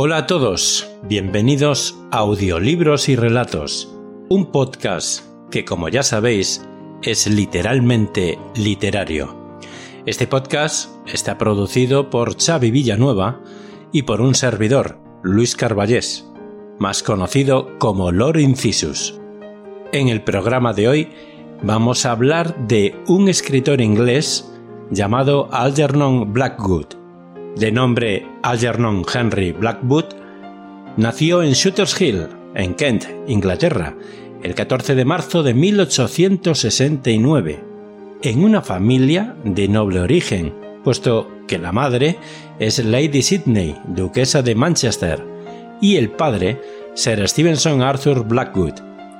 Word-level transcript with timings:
Hola 0.00 0.18
a 0.18 0.26
todos, 0.28 0.88
bienvenidos 1.02 1.98
a 2.12 2.18
Audiolibros 2.18 3.08
y 3.08 3.16
Relatos, 3.16 3.92
un 4.28 4.52
podcast 4.52 5.24
que 5.50 5.64
como 5.64 5.88
ya 5.88 6.04
sabéis 6.04 6.64
es 7.02 7.26
literalmente 7.26 8.38
literario. 8.54 9.58
Este 10.06 10.28
podcast 10.28 10.88
está 11.12 11.36
producido 11.36 12.10
por 12.10 12.40
Xavi 12.40 12.70
Villanueva 12.70 13.40
y 13.90 14.02
por 14.02 14.20
un 14.20 14.36
servidor, 14.36 15.00
Luis 15.24 15.56
Carballés, 15.56 16.30
más 16.78 17.02
conocido 17.02 17.76
como 17.80 18.12
Lord 18.12 18.38
Incisus. 18.38 19.20
En 19.90 20.06
el 20.06 20.22
programa 20.22 20.74
de 20.74 20.86
hoy 20.86 21.08
vamos 21.64 22.06
a 22.06 22.12
hablar 22.12 22.68
de 22.68 22.94
un 23.08 23.28
escritor 23.28 23.80
inglés 23.80 24.48
llamado 24.92 25.48
Algernon 25.50 26.32
Blackwood, 26.32 26.97
de 27.56 27.72
nombre 27.72 28.26
Algernon 28.42 29.04
Henry 29.12 29.52
Blackwood, 29.52 30.04
nació 30.96 31.42
en 31.42 31.52
Shooters 31.52 32.00
Hill, 32.00 32.28
en 32.54 32.74
Kent, 32.74 33.04
Inglaterra, 33.26 33.96
el 34.42 34.54
14 34.54 34.94
de 34.94 35.04
marzo 35.04 35.42
de 35.42 35.54
1869, 35.54 37.64
en 38.22 38.44
una 38.44 38.62
familia 38.62 39.36
de 39.44 39.68
noble 39.68 40.00
origen, 40.00 40.54
puesto 40.84 41.28
que 41.46 41.58
la 41.58 41.72
madre 41.72 42.16
es 42.58 42.84
Lady 42.84 43.22
Sidney, 43.22 43.76
duquesa 43.88 44.42
de 44.42 44.54
Manchester, 44.54 45.24
y 45.80 45.96
el 45.96 46.10
padre, 46.10 46.60
Sir 46.94 47.26
Stevenson 47.28 47.82
Arthur 47.82 48.24
Blackwood, 48.24 48.74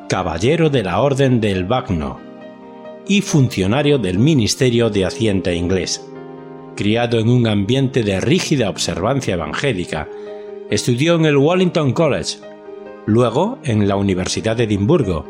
caballero 0.09 0.71
de 0.71 0.83
la 0.83 1.01
Orden 1.01 1.41
del 1.41 1.65
Bagno 1.65 2.21
y 3.07 3.23
funcionario 3.23 3.99
del 3.99 4.19
Ministerio 4.19 4.91
de 4.91 5.07
Hacienda 5.07 5.53
inglés 5.53 6.08
criado 6.79 7.19
en 7.19 7.29
un 7.29 7.49
ambiente 7.49 8.05
de 8.05 8.21
rígida 8.21 8.71
observancia 8.71 9.35
evangélica, 9.35 10.09
estudió 10.71 11.17
en 11.17 11.25
el 11.25 11.37
Wellington 11.37 11.93
College, 11.93 12.39
luego 13.05 13.59
en 13.65 13.89
la 13.89 13.97
Universidad 13.97 14.55
de 14.55 14.63
Edimburgo 14.63 15.25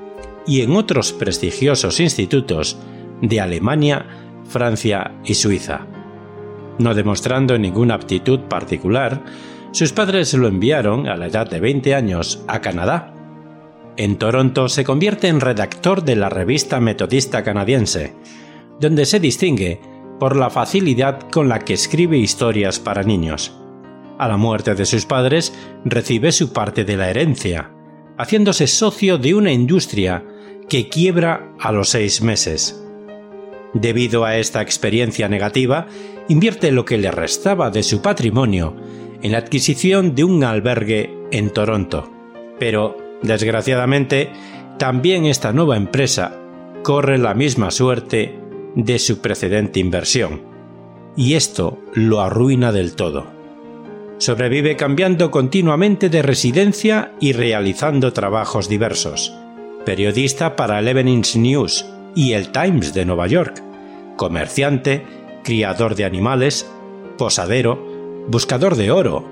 y 0.47 0.61
en 0.61 0.77
otros 0.77 1.15
prestigiosos 1.15 2.01
institutos 2.01 2.79
de 3.23 3.41
Alemania, 3.41 4.05
Francia 4.45 5.15
y 5.25 5.33
Suiza. 5.33 5.87
No 6.79 6.95
demostrando 6.95 7.57
ninguna 7.57 7.95
aptitud 7.95 8.41
particular, 8.41 9.25
sus 9.73 9.95
padres 9.95 10.35
lo 10.35 10.49
enviaron 10.49 11.09
a 11.09 11.17
la 11.17 11.29
edad 11.29 11.49
de 11.49 11.61
20 11.61 11.95
años 11.95 12.45
a 12.47 12.61
Canadá. 12.61 13.15
En 13.97 14.19
Toronto 14.19 14.69
se 14.69 14.85
convierte 14.85 15.29
en 15.29 15.41
redactor 15.41 16.05
de 16.05 16.15
la 16.15 16.29
revista 16.29 16.79
metodista 16.79 17.43
canadiense, 17.43 18.13
donde 18.81 19.07
se 19.07 19.19
distingue 19.19 19.81
por 20.19 20.37
la 20.37 20.51
facilidad 20.51 21.21
con 21.31 21.49
la 21.49 21.61
que 21.61 21.75
escribe 21.75 22.19
historias 22.19 22.79
para 22.79 23.03
niños. 23.03 23.53
A 24.19 24.27
la 24.29 24.37
muerte 24.37 24.75
de 24.75 24.85
sus 24.85 25.07
padres 25.07 25.53
recibe 25.85 26.33
su 26.33 26.53
parte 26.53 26.85
de 26.85 26.97
la 26.97 27.09
herencia, 27.09 27.71
haciéndose 28.17 28.67
socio 28.67 29.17
de 29.17 29.35
una 29.35 29.53
industria 29.53 30.25
que 30.69 30.89
quiebra 30.89 31.53
a 31.61 31.73
los 31.73 31.91
seis 31.91 32.21
meses. 32.21 32.83
Debido 33.75 34.25
a 34.25 34.37
esta 34.37 34.61
experiencia 34.61 35.29
negativa, 35.29 35.87
invierte 36.29 36.73
lo 36.73 36.85
que 36.85 36.99
le 36.99 37.11
restaba 37.11 37.71
de 37.71 37.83
su 37.83 38.03
patrimonio 38.03 38.75
en 39.23 39.33
la 39.33 39.39
adquisición 39.39 40.15
de 40.15 40.25
un 40.25 40.43
albergue 40.43 41.15
en 41.31 41.51
Toronto. 41.51 42.11
Pero, 42.59 42.97
desgraciadamente, 43.23 44.31
también 44.79 45.27
esta 45.27 45.53
nueva 45.53 45.77
empresa 45.77 46.39
corre 46.83 47.19
la 47.19 47.35
misma 47.35 47.71
suerte 47.71 48.38
de 48.75 48.99
su 48.99 49.21
precedente 49.21 49.81
inversión, 49.81 50.43
y 51.17 51.35
esto 51.35 51.79
lo 51.95 52.21
arruina 52.21 52.73
del 52.73 52.95
todo. 52.95 53.27
Sobrevive 54.19 54.77
cambiando 54.77 55.31
continuamente 55.31 56.09
de 56.09 56.23
residencia 56.23 57.13
y 57.21 57.33
realizando 57.33 58.13
trabajos 58.13 58.69
diversos. 58.69 59.33
Periodista 59.85 60.57
para 60.57 60.81
el 60.81 60.89
Evening 60.89 61.23
News 61.37 61.87
y 62.15 62.33
el 62.33 62.51
Times 62.51 62.95
de 62.95 63.05
Nueva 63.05 63.27
York, 63.27 63.63
comerciante, 64.17 65.05
criador 65.45 65.95
de 65.95 66.05
animales, 66.05 66.69
posadero, 67.17 68.25
buscador 68.29 68.75
de 68.75 68.91
oro, 68.91 69.25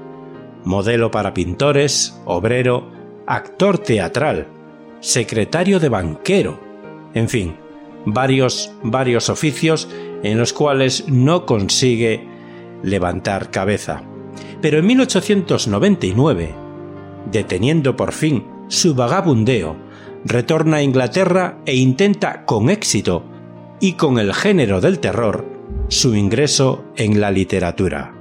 modelo 0.65 1.11
para 1.11 1.35
pintores, 1.35 2.21
obrero, 2.25 2.91
actor 3.27 3.79
teatral, 3.79 4.47
secretario 5.01 5.81
de 5.81 5.89
banquero, 5.89 6.61
en 7.15 7.29
fin, 7.29 7.57
varios, 8.07 8.73
varios 8.83 9.29
oficios 9.29 9.89
en 10.23 10.39
los 10.39 10.53
cuales 10.53 11.05
no 11.09 11.45
consigue 11.45 12.27
levantar 12.83 13.51
cabeza. 13.51 14.03
Pero 14.63 14.79
en 14.79 14.87
1899, 14.87 16.55
deteniendo 17.31 17.97
por 17.97 18.13
fin 18.13 18.47
su 18.69 18.95
vagabundeo, 18.95 19.77
retorna 20.25 20.79
a 20.79 20.83
Inglaterra 20.83 21.59
e 21.67 21.77
intenta 21.77 22.45
con 22.45 22.71
éxito 22.71 23.25
y 23.81 23.93
con 23.93 24.19
el 24.19 24.33
género 24.33 24.81
del 24.81 24.99
terror 24.99 25.45
su 25.89 26.15
ingreso 26.15 26.85
en 26.97 27.21
la 27.21 27.31
literatura. 27.31 28.15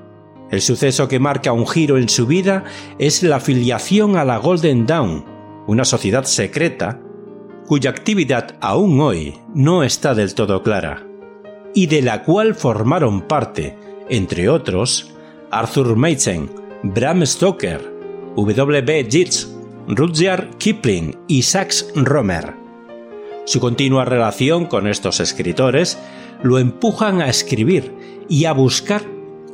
El 0.51 0.62
suceso 0.62 1.07
que 1.07 1.19
marca 1.19 1.51
un 1.51 1.68
giro 1.68 1.97
en 1.97 2.09
su 2.09 2.28
vida 2.28 2.66
es 3.00 3.24
la 3.24 3.38
afiliación 3.38 4.18
a 4.18 4.25
la 4.25 4.38
Golden 4.38 4.85
Dawn, 4.85 5.25
una 5.68 5.85
sociedad 5.85 6.25
secreta 6.25 7.01
cuya 7.66 7.90
actividad 7.90 8.56
aún 8.62 9.00
hoy 9.02 9.36
no 9.53 9.84
está 9.84 10.14
del 10.14 10.36
todo 10.36 10.62
clara, 10.62 11.06
y 11.74 11.88
de 11.88 12.02
la 12.02 12.24
cual 12.24 12.56
formaron 12.56 13.22
parte, 13.22 13.76
entre 14.09 14.50
otros, 14.50 15.14
Arthur 15.52 15.96
Machen, 15.96 16.50
Bram 16.84 17.25
Stoker, 17.25 17.81
W. 18.36 19.08
Yeats, 19.09 19.52
Rudyard 19.88 20.58
Kipling 20.58 21.18
y 21.28 21.42
Sax 21.42 21.92
Romer. 21.96 22.54
Su 23.46 23.59
continua 23.59 24.06
relación 24.06 24.66
con 24.66 24.88
estos 24.88 25.20
escritores 25.20 26.00
lo 26.44 26.59
empujan 26.59 27.22
a 27.22 27.30
escribir 27.30 27.94
y 28.28 28.46
a 28.46 28.54
buscar 28.54 29.04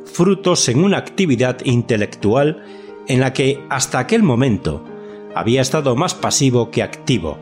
frutos 0.04 0.68
en 0.68 0.84
una 0.84 0.98
actividad 0.98 1.58
intelectual 1.64 2.62
en 3.06 3.20
la 3.20 3.32
que 3.32 3.62
hasta 3.68 3.98
aquel 3.98 4.22
momento 4.22 4.84
había 5.34 5.62
estado 5.62 5.96
más 5.96 6.14
pasivo 6.14 6.70
que 6.70 6.82
activo 6.82 7.38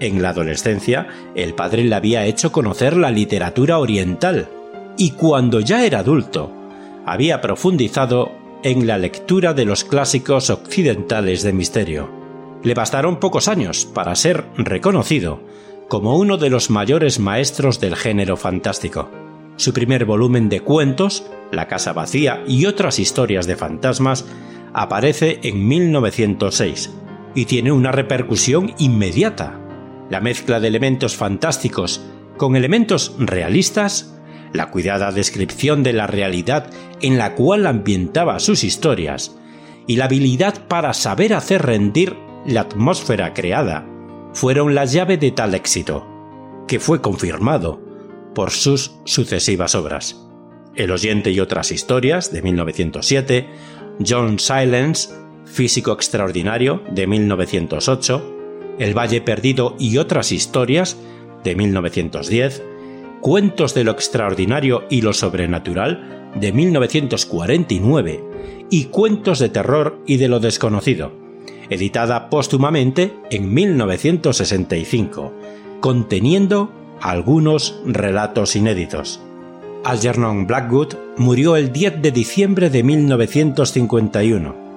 en 0.00 0.22
la 0.22 0.30
adolescencia, 0.30 1.08
el 1.34 1.54
padre 1.54 1.84
le 1.84 1.94
había 1.94 2.24
hecho 2.24 2.52
conocer 2.52 2.96
la 2.96 3.10
literatura 3.10 3.78
oriental, 3.78 4.48
y 4.96 5.12
cuando 5.12 5.60
ya 5.60 5.84
era 5.84 6.00
adulto, 6.00 6.52
había 7.06 7.40
profundizado 7.40 8.32
en 8.62 8.86
la 8.86 8.98
lectura 8.98 9.54
de 9.54 9.64
los 9.64 9.84
clásicos 9.84 10.50
occidentales 10.50 11.42
de 11.42 11.52
misterio. 11.52 12.10
Le 12.62 12.74
bastaron 12.74 13.20
pocos 13.20 13.48
años 13.48 13.86
para 13.86 14.14
ser 14.16 14.44
reconocido 14.56 15.40
como 15.88 16.18
uno 16.18 16.36
de 16.36 16.50
los 16.50 16.68
mayores 16.68 17.18
maestros 17.18 17.80
del 17.80 17.96
género 17.96 18.36
fantástico. 18.36 19.08
Su 19.56 19.72
primer 19.72 20.04
volumen 20.04 20.48
de 20.48 20.60
cuentos, 20.60 21.24
La 21.50 21.66
Casa 21.66 21.92
Vacía 21.92 22.42
y 22.46 22.66
otras 22.66 22.98
historias 22.98 23.46
de 23.46 23.56
fantasmas, 23.56 24.26
aparece 24.74 25.40
en 25.42 25.66
1906 25.66 26.90
y 27.34 27.46
tiene 27.46 27.72
una 27.72 27.90
repercusión 27.90 28.74
inmediata 28.78 29.67
la 30.10 30.20
mezcla 30.20 30.60
de 30.60 30.68
elementos 30.68 31.16
fantásticos 31.16 32.00
con 32.36 32.56
elementos 32.56 33.14
realistas, 33.18 34.14
la 34.52 34.70
cuidada 34.70 35.12
descripción 35.12 35.82
de 35.82 35.92
la 35.92 36.06
realidad 36.06 36.70
en 37.00 37.18
la 37.18 37.34
cual 37.34 37.66
ambientaba 37.66 38.38
sus 38.40 38.64
historias, 38.64 39.36
y 39.86 39.96
la 39.96 40.06
habilidad 40.06 40.66
para 40.68 40.94
saber 40.94 41.34
hacer 41.34 41.62
rendir 41.62 42.16
la 42.46 42.62
atmósfera 42.62 43.34
creada 43.34 43.86
fueron 44.32 44.74
la 44.74 44.84
llave 44.84 45.16
de 45.16 45.32
tal 45.32 45.54
éxito, 45.54 46.06
que 46.66 46.78
fue 46.78 47.00
confirmado 47.00 47.80
por 48.34 48.50
sus 48.50 48.92
sucesivas 49.04 49.74
obras. 49.74 50.24
El 50.74 50.92
oyente 50.92 51.30
y 51.32 51.40
otras 51.40 51.72
historias 51.72 52.32
de 52.32 52.42
1907, 52.42 53.48
John 54.06 54.38
Silence, 54.38 55.10
Físico 55.44 55.92
Extraordinario 55.92 56.82
de 56.92 57.06
1908, 57.06 58.37
El 58.78 58.96
Valle 58.96 59.20
Perdido 59.20 59.74
y 59.78 59.98
otras 59.98 60.32
historias 60.32 60.96
de 61.44 61.54
1910, 61.54 62.62
Cuentos 63.20 63.74
de 63.74 63.84
lo 63.84 63.90
Extraordinario 63.90 64.84
y 64.88 65.00
lo 65.02 65.12
Sobrenatural 65.12 66.30
de 66.36 66.52
1949 66.52 68.24
y 68.70 68.84
Cuentos 68.84 69.40
de 69.40 69.48
Terror 69.48 69.98
y 70.06 70.18
de 70.18 70.28
lo 70.28 70.38
Desconocido, 70.40 71.12
editada 71.68 72.30
póstumamente 72.30 73.12
en 73.30 73.52
1965, 73.52 75.32
conteniendo 75.80 76.70
algunos 77.00 77.80
relatos 77.84 78.54
inéditos. 78.56 79.20
Algernon 79.84 80.46
Blackwood 80.46 80.94
murió 81.16 81.56
el 81.56 81.72
10 81.72 82.02
de 82.02 82.12
diciembre 82.12 82.70
de 82.70 82.82
1951. 82.82 84.68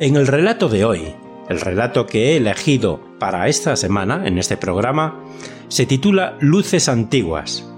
En 0.00 0.16
el 0.16 0.26
relato 0.26 0.68
de 0.68 0.84
hoy, 0.84 1.14
el 1.50 1.60
relato 1.60 2.06
que 2.06 2.30
he 2.30 2.36
elegido 2.36 3.00
para 3.18 3.48
esta 3.48 3.74
semana 3.74 4.22
en 4.24 4.38
este 4.38 4.56
programa, 4.56 5.24
se 5.66 5.84
titula 5.84 6.36
Luces 6.38 6.88
Antiguas. 6.88 7.68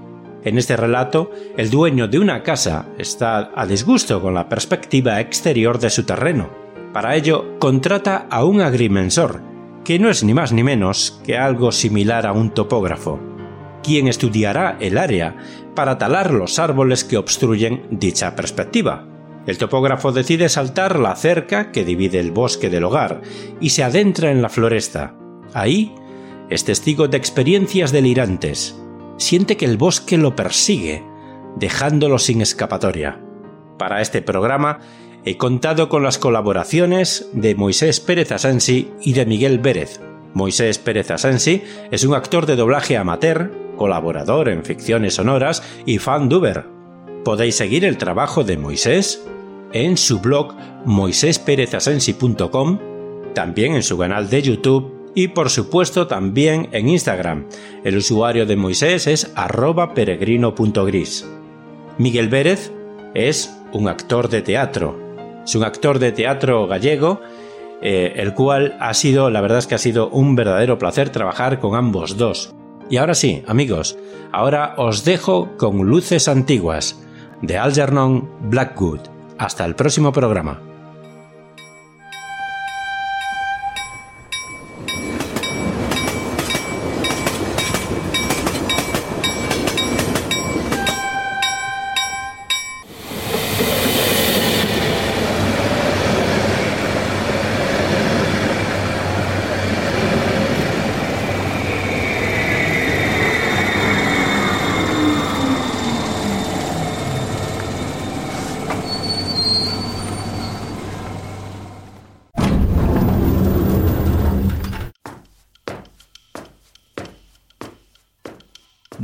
En 0.45 0.59
este 0.59 0.77
relato, 0.77 1.31
el 1.57 1.71
dueño 1.71 2.07
de 2.07 2.19
una 2.19 2.43
casa 2.43 2.89
está 2.99 3.51
a 3.57 3.67
disgusto 3.67 4.21
con 4.21 4.35
la 4.35 4.51
perspectiva 4.51 5.21
exterior 5.21 5.79
de 5.79 5.89
su 5.89 6.05
terreno. 6.05 6.51
Para 6.93 7.17
ello, 7.17 7.59
contrata 7.59 8.27
a 8.29 8.45
un 8.45 8.61
agrimensor, 8.61 9.41
que 9.85 9.99
no 9.99 10.11
es 10.11 10.23
ni 10.23 10.35
más 10.35 10.53
ni 10.53 10.63
menos 10.63 11.23
que 11.25 11.39
algo 11.39 11.73
similar 11.73 12.27
a 12.27 12.33
un 12.33 12.51
topógrafo, 12.51 13.21
quien 13.83 14.07
estudiará 14.07 14.77
el 14.81 14.99
área 14.99 15.37
para 15.75 15.97
talar 15.97 16.31
los 16.31 16.59
árboles 16.59 17.05
que 17.05 17.17
obstruyen 17.17 17.87
dicha 17.91 18.37
perspectiva. 18.37 19.12
El 19.47 19.59
topógrafo 19.59 20.13
decide 20.13 20.49
saltar 20.49 20.99
la 20.99 21.17
cerca 21.17 21.73
que 21.73 21.85
divide 21.85 22.21
el 22.21 22.31
bosque 22.31 22.71
del 22.71 22.85
hogar 22.85 23.23
y 23.61 23.71
se 23.71 23.83
adentra 23.83 24.31
en 24.31 24.41
la 24.41 24.49
floresta. 24.49 25.15
Ahí 25.53 25.95
es 26.49 26.65
testigo 26.65 27.09
de 27.09 27.17
experiencias 27.17 27.93
delirantes. 27.93 28.79
Siente 29.17 29.57
que 29.57 29.65
el 29.65 29.77
bosque 29.77 30.17
lo 30.17 30.37
persigue, 30.37 31.03
dejándolo 31.57 32.19
sin 32.19 32.41
escapatoria. 32.41 33.21
Para 33.79 34.01
este 34.01 34.23
programa 34.23 34.79
he 35.25 35.37
contado 35.37 35.89
con 35.89 36.03
las 36.03 36.19
colaboraciones 36.19 37.29
de 37.33 37.55
Moisés 37.55 38.01
Pérez 38.01 38.33
Asensi 38.33 38.93
y 39.01 39.13
de 39.13 39.27
Miguel 39.27 39.59
Vérez. 39.59 40.01
Moisés 40.35 40.79
Pérez 40.79 41.11
Asensi 41.11 41.63
es 41.91 42.05
un 42.05 42.15
actor 42.15 42.47
de 42.47 42.57
doblaje 42.57 42.97
amateur, 42.97 43.51
colaborador 43.77 44.49
en 44.49 44.65
ficciones 44.65 45.15
sonoras 45.15 45.63
y 45.85 45.99
fan 45.99 46.29
duber. 46.29 46.72
Podéis 47.25 47.57
seguir 47.57 47.85
el 47.85 47.99
trabajo 47.99 48.43
de 48.43 48.57
Moisés 48.57 49.25
en 49.73 49.97
su 49.97 50.21
blog 50.21 50.55
moisésperezasensi.com, 50.85 52.79
también 53.35 53.75
en 53.75 53.83
su 53.83 53.97
canal 53.97 54.29
de 54.29 54.43
YouTube 54.43 55.13
y 55.15 55.29
por 55.29 55.51
supuesto 55.51 56.09
también 56.09 56.69
en 56.73 56.89
Instagram. 56.89 57.47
El 57.85 57.99
usuario 57.99 58.45
de 58.45 58.57
Moisés 58.57 59.07
es 59.07 59.31
arroba 59.35 59.95
peregrino.gris. 59.95 61.29
Miguel 61.99 62.29
Vérez 62.29 62.73
es 63.15 63.55
un 63.73 63.89
actor 63.89 64.29
de 64.29 64.43
teatro. 64.43 64.99
Es 65.45 65.55
un 65.55 65.65
actor 65.65 65.99
de 65.99 66.13
teatro 66.13 66.67
gallego, 66.67 67.21
eh, 67.83 68.15
el 68.17 68.35
cual 68.35 68.77
ha 68.81 68.95
sido, 68.95 69.31
la 69.31 69.41
verdad 69.41 69.59
es 69.59 69.67
que 69.67 69.75
ha 69.75 69.79
sido 69.79 70.09
un 70.09 70.35
verdadero 70.35 70.79
placer 70.79 71.11
trabajar 71.11 71.61
con 71.61 71.77
ambos 71.77 72.17
dos. 72.17 72.55
Y 72.91 72.97
ahora 72.97 73.15
sí, 73.15 73.43
amigos, 73.47 73.97
ahora 74.33 74.75
os 74.77 75.05
dejo 75.05 75.57
con 75.57 75.79
Luces 75.87 76.29
Antiguas, 76.29 77.03
de 77.43 77.59
Algernon 77.59 78.29
Blackwood. 78.49 79.01
Hasta 79.39 79.65
el 79.65 79.75
próximo 79.75 80.13
programa. 80.13 80.72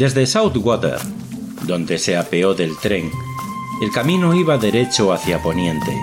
Desde 0.08 0.24
Southwater, 0.24 0.96
donde 1.66 1.98
se 1.98 2.16
apeó 2.16 2.54
del 2.54 2.78
tren, 2.78 3.10
el 3.82 3.92
camino 3.92 4.34
iba 4.34 4.56
derecho 4.56 5.12
hacia 5.12 5.42
Poniente. 5.42 5.94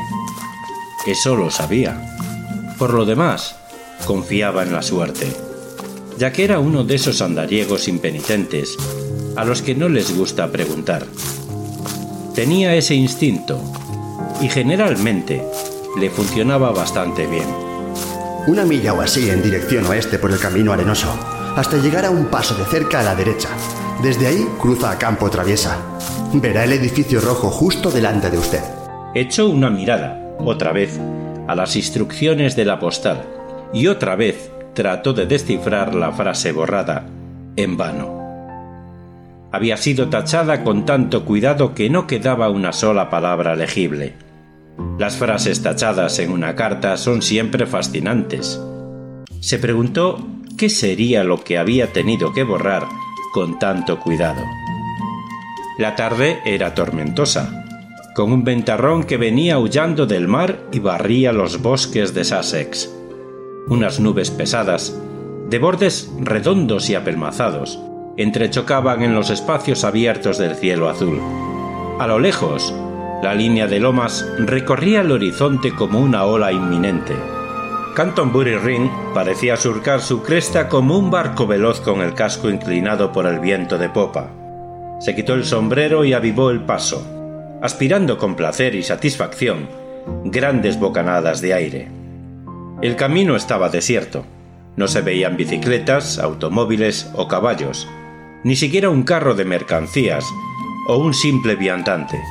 Eso 1.07 1.35
lo 1.35 1.49
sabía. 1.49 2.15
Por 2.77 2.93
lo 2.93 3.05
demás, 3.05 3.55
confiaba 4.05 4.61
en 4.61 4.73
la 4.73 4.83
suerte, 4.83 5.35
ya 6.19 6.31
que 6.31 6.43
era 6.43 6.59
uno 6.59 6.83
de 6.83 6.93
esos 6.93 7.19
andariegos 7.23 7.87
impenitentes 7.87 8.77
a 9.35 9.43
los 9.43 9.63
que 9.63 9.73
no 9.73 9.89
les 9.89 10.15
gusta 10.15 10.51
preguntar. 10.51 11.07
Tenía 12.35 12.75
ese 12.75 12.93
instinto 12.93 13.59
y 14.39 14.49
generalmente 14.49 15.43
le 15.99 16.11
funcionaba 16.11 16.69
bastante 16.69 17.25
bien. 17.25 17.47
Una 18.45 18.65
milla 18.65 18.93
o 18.93 19.01
así 19.01 19.31
en 19.31 19.41
dirección 19.41 19.83
oeste 19.87 20.19
por 20.19 20.31
el 20.31 20.37
camino 20.37 20.73
arenoso, 20.73 21.11
hasta 21.55 21.77
llegar 21.77 22.05
a 22.05 22.11
un 22.11 22.25
paso 22.25 22.53
de 22.53 22.65
cerca 22.65 22.99
a 22.99 23.03
la 23.03 23.15
derecha, 23.15 23.49
desde 24.01 24.27
ahí 24.27 24.47
cruza 24.59 24.91
a 24.91 24.97
campo 24.97 25.29
traviesa. 25.29 25.77
Verá 26.33 26.63
el 26.63 26.73
edificio 26.73 27.21
rojo 27.21 27.49
justo 27.49 27.91
delante 27.91 28.29
de 28.29 28.37
usted. 28.37 28.63
Echó 29.13 29.49
una 29.49 29.69
mirada, 29.69 30.35
otra 30.39 30.73
vez, 30.73 30.99
a 31.47 31.55
las 31.55 31.75
instrucciones 31.75 32.55
de 32.55 32.65
la 32.65 32.79
postal 32.79 33.23
y 33.73 33.87
otra 33.87 34.15
vez 34.15 34.51
trató 34.73 35.13
de 35.13 35.25
descifrar 35.25 35.95
la 35.95 36.11
frase 36.11 36.51
borrada, 36.51 37.05
en 37.55 37.77
vano. 37.77 38.15
Había 39.51 39.77
sido 39.77 40.09
tachada 40.09 40.63
con 40.63 40.85
tanto 40.85 41.23
cuidado 41.23 41.73
que 41.73 41.89
no 41.89 42.07
quedaba 42.07 42.49
una 42.49 42.73
sola 42.73 43.09
palabra 43.09 43.55
legible. 43.55 44.13
Las 44.99 45.15
frases 45.15 45.63
tachadas 45.63 46.19
en 46.19 46.31
una 46.31 46.55
carta 46.55 46.97
son 46.97 47.21
siempre 47.21 47.65
fascinantes. 47.65 48.59
Se 49.39 49.57
preguntó 49.57 50.27
qué 50.57 50.69
sería 50.69 51.23
lo 51.23 51.43
que 51.43 51.57
había 51.57 51.93
tenido 51.93 52.33
que 52.33 52.43
borrar 52.43 52.83
con 53.35 53.59
tanto 53.59 53.99
cuidado. 53.99 54.41
La 55.77 55.97
tarde 55.97 56.39
era 56.45 56.73
tormentosa, 56.73 57.65
con 58.15 58.31
un 58.31 58.45
ventarrón 58.45 59.03
que 59.03 59.17
venía 59.17 59.55
aullando 59.55 60.05
del 60.05 60.29
mar 60.29 60.61
y 60.71 60.79
barría 60.79 61.33
los 61.33 61.61
bosques 61.61 62.13
de 62.13 62.23
Sussex. 62.23 62.89
Unas 63.67 63.99
nubes 63.99 64.31
pesadas, 64.31 64.97
de 65.49 65.59
bordes 65.59 66.09
redondos 66.17 66.89
y 66.89 66.95
apelmazados, 66.95 67.77
entrechocaban 68.15 69.03
en 69.03 69.13
los 69.13 69.29
espacios 69.29 69.83
abiertos 69.83 70.37
del 70.37 70.55
cielo 70.55 70.87
azul. 70.87 71.19
A 71.99 72.07
lo 72.07 72.19
lejos, 72.19 72.73
la 73.21 73.35
línea 73.35 73.67
de 73.67 73.81
lomas 73.81 74.25
recorría 74.39 75.01
el 75.01 75.11
horizonte 75.11 75.75
como 75.75 75.99
una 75.99 76.23
ola 76.23 76.53
inminente. 76.53 77.34
Cantonbury 77.95 78.57
Ring 78.57 78.89
parecía 79.13 79.55
surcar 79.55 80.01
su 80.01 80.21
cresta 80.21 80.67
como 80.67 80.99
un 80.99 81.09
barco 81.09 81.47
veloz 81.47 81.79
con 81.79 82.01
el 82.01 82.13
casco 82.13 82.49
inclinado 82.49 83.13
por 83.13 83.25
el 83.25 83.39
viento 83.39 83.77
de 83.77 83.87
popa. 83.87 84.31
Se 84.99 85.15
quitó 85.15 85.33
el 85.33 85.45
sombrero 85.45 86.03
y 86.03 86.11
avivó 86.11 86.49
el 86.49 86.59
paso, 86.59 87.07
aspirando 87.61 88.17
con 88.17 88.35
placer 88.35 88.75
y 88.75 88.83
satisfacción 88.83 89.69
grandes 90.25 90.77
bocanadas 90.77 91.39
de 91.39 91.53
aire. 91.53 91.87
El 92.81 92.97
camino 92.97 93.37
estaba 93.37 93.69
desierto. 93.69 94.25
No 94.75 94.89
se 94.89 94.99
veían 94.99 95.37
bicicletas, 95.37 96.19
automóviles 96.19 97.09
o 97.15 97.29
caballos, 97.29 97.87
ni 98.43 98.57
siquiera 98.57 98.89
un 98.89 99.03
carro 99.03 99.35
de 99.35 99.45
mercancías 99.45 100.25
o 100.89 100.97
un 100.97 101.13
simple 101.13 101.55
viandante. 101.55 102.21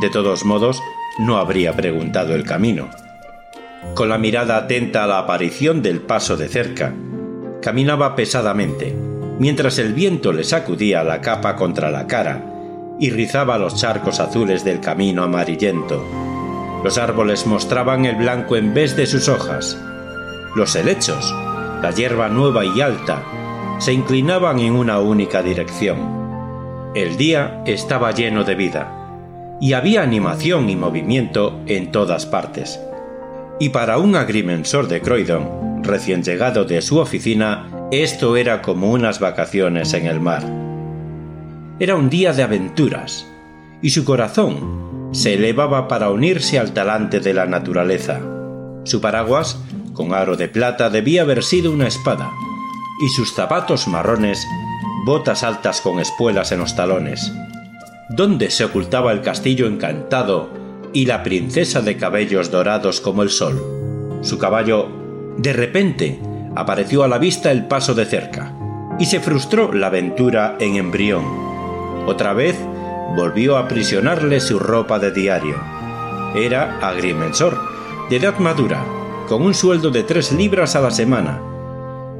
De 0.00 0.08
todos 0.08 0.46
modos, 0.46 0.82
no 1.18 1.36
habría 1.36 1.76
preguntado 1.76 2.34
el 2.34 2.44
camino 2.44 2.88
con 3.94 4.08
la 4.08 4.18
mirada 4.18 4.56
atenta 4.56 5.04
a 5.04 5.06
la 5.06 5.18
aparición 5.18 5.82
del 5.82 6.00
paso 6.00 6.36
de 6.36 6.48
cerca. 6.48 6.94
Caminaba 7.62 8.14
pesadamente, 8.14 8.94
mientras 9.38 9.78
el 9.78 9.92
viento 9.92 10.32
le 10.32 10.44
sacudía 10.44 11.02
la 11.04 11.20
capa 11.20 11.56
contra 11.56 11.90
la 11.90 12.06
cara 12.06 12.44
y 13.00 13.10
rizaba 13.10 13.58
los 13.58 13.76
charcos 13.76 14.20
azules 14.20 14.64
del 14.64 14.80
camino 14.80 15.22
amarillento. 15.22 16.04
Los 16.84 16.98
árboles 16.98 17.46
mostraban 17.46 18.04
el 18.04 18.16
blanco 18.16 18.56
en 18.56 18.74
vez 18.74 18.96
de 18.96 19.06
sus 19.06 19.28
hojas. 19.28 19.78
Los 20.54 20.74
helechos, 20.76 21.32
la 21.82 21.90
hierba 21.90 22.28
nueva 22.28 22.64
y 22.64 22.80
alta, 22.80 23.22
se 23.78 23.92
inclinaban 23.92 24.58
en 24.58 24.74
una 24.74 24.98
única 24.98 25.42
dirección. 25.42 26.92
El 26.94 27.16
día 27.16 27.62
estaba 27.66 28.12
lleno 28.12 28.44
de 28.44 28.54
vida, 28.54 29.56
y 29.60 29.72
había 29.72 30.02
animación 30.02 30.68
y 30.70 30.76
movimiento 30.76 31.60
en 31.66 31.92
todas 31.92 32.26
partes. 32.26 32.80
Y 33.60 33.70
para 33.70 33.98
un 33.98 34.14
agrimensor 34.14 34.86
de 34.86 35.00
Croydon, 35.00 35.82
recién 35.82 36.22
llegado 36.22 36.64
de 36.64 36.80
su 36.80 36.98
oficina, 36.98 37.68
esto 37.90 38.36
era 38.36 38.62
como 38.62 38.92
unas 38.92 39.18
vacaciones 39.18 39.94
en 39.94 40.06
el 40.06 40.20
mar. 40.20 40.44
Era 41.80 41.96
un 41.96 42.08
día 42.08 42.32
de 42.32 42.44
aventuras, 42.44 43.26
y 43.82 43.90
su 43.90 44.04
corazón 44.04 45.10
se 45.12 45.34
elevaba 45.34 45.88
para 45.88 46.10
unirse 46.10 46.58
al 46.58 46.72
talante 46.72 47.18
de 47.18 47.34
la 47.34 47.46
naturaleza. 47.46 48.20
Su 48.84 49.00
paraguas, 49.00 49.60
con 49.92 50.14
aro 50.14 50.36
de 50.36 50.48
plata, 50.48 50.88
debía 50.88 51.22
haber 51.22 51.42
sido 51.42 51.72
una 51.72 51.88
espada, 51.88 52.30
y 53.04 53.08
sus 53.08 53.34
zapatos 53.34 53.88
marrones, 53.88 54.46
botas 55.04 55.42
altas 55.42 55.80
con 55.80 55.98
espuelas 55.98 56.52
en 56.52 56.60
los 56.60 56.76
talones. 56.76 57.32
¿Dónde 58.10 58.50
se 58.50 58.64
ocultaba 58.64 59.10
el 59.10 59.22
castillo 59.22 59.66
encantado 59.66 60.67
y 60.92 61.06
la 61.06 61.22
princesa 61.22 61.80
de 61.80 61.96
cabellos 61.96 62.50
dorados 62.50 63.00
como 63.00 63.22
el 63.22 63.30
sol? 63.30 63.62
Su 64.22 64.38
caballo, 64.38 64.88
de 65.38 65.52
repente, 65.52 66.18
apareció 66.56 67.04
a 67.04 67.08
la 67.08 67.18
vista 67.18 67.52
el 67.52 67.66
paso 67.66 67.94
de 67.94 68.04
cerca, 68.04 68.52
y 68.98 69.06
se 69.06 69.20
frustró 69.20 69.72
la 69.72 69.88
aventura 69.88 70.56
en 70.58 70.76
embrión. 70.76 71.24
Otra 72.06 72.32
vez 72.32 72.56
volvió 73.14 73.56
a 73.56 73.60
aprisionarle 73.60 74.40
su 74.40 74.58
ropa 74.58 74.98
de 74.98 75.12
diario. 75.12 75.56
Era 76.34 76.78
agrimensor, 76.80 77.58
de 78.10 78.16
edad 78.16 78.38
madura, 78.38 78.84
con 79.28 79.42
un 79.42 79.54
sueldo 79.54 79.90
de 79.90 80.02
tres 80.02 80.32
libras 80.32 80.74
a 80.74 80.80
la 80.80 80.90
semana, 80.90 81.40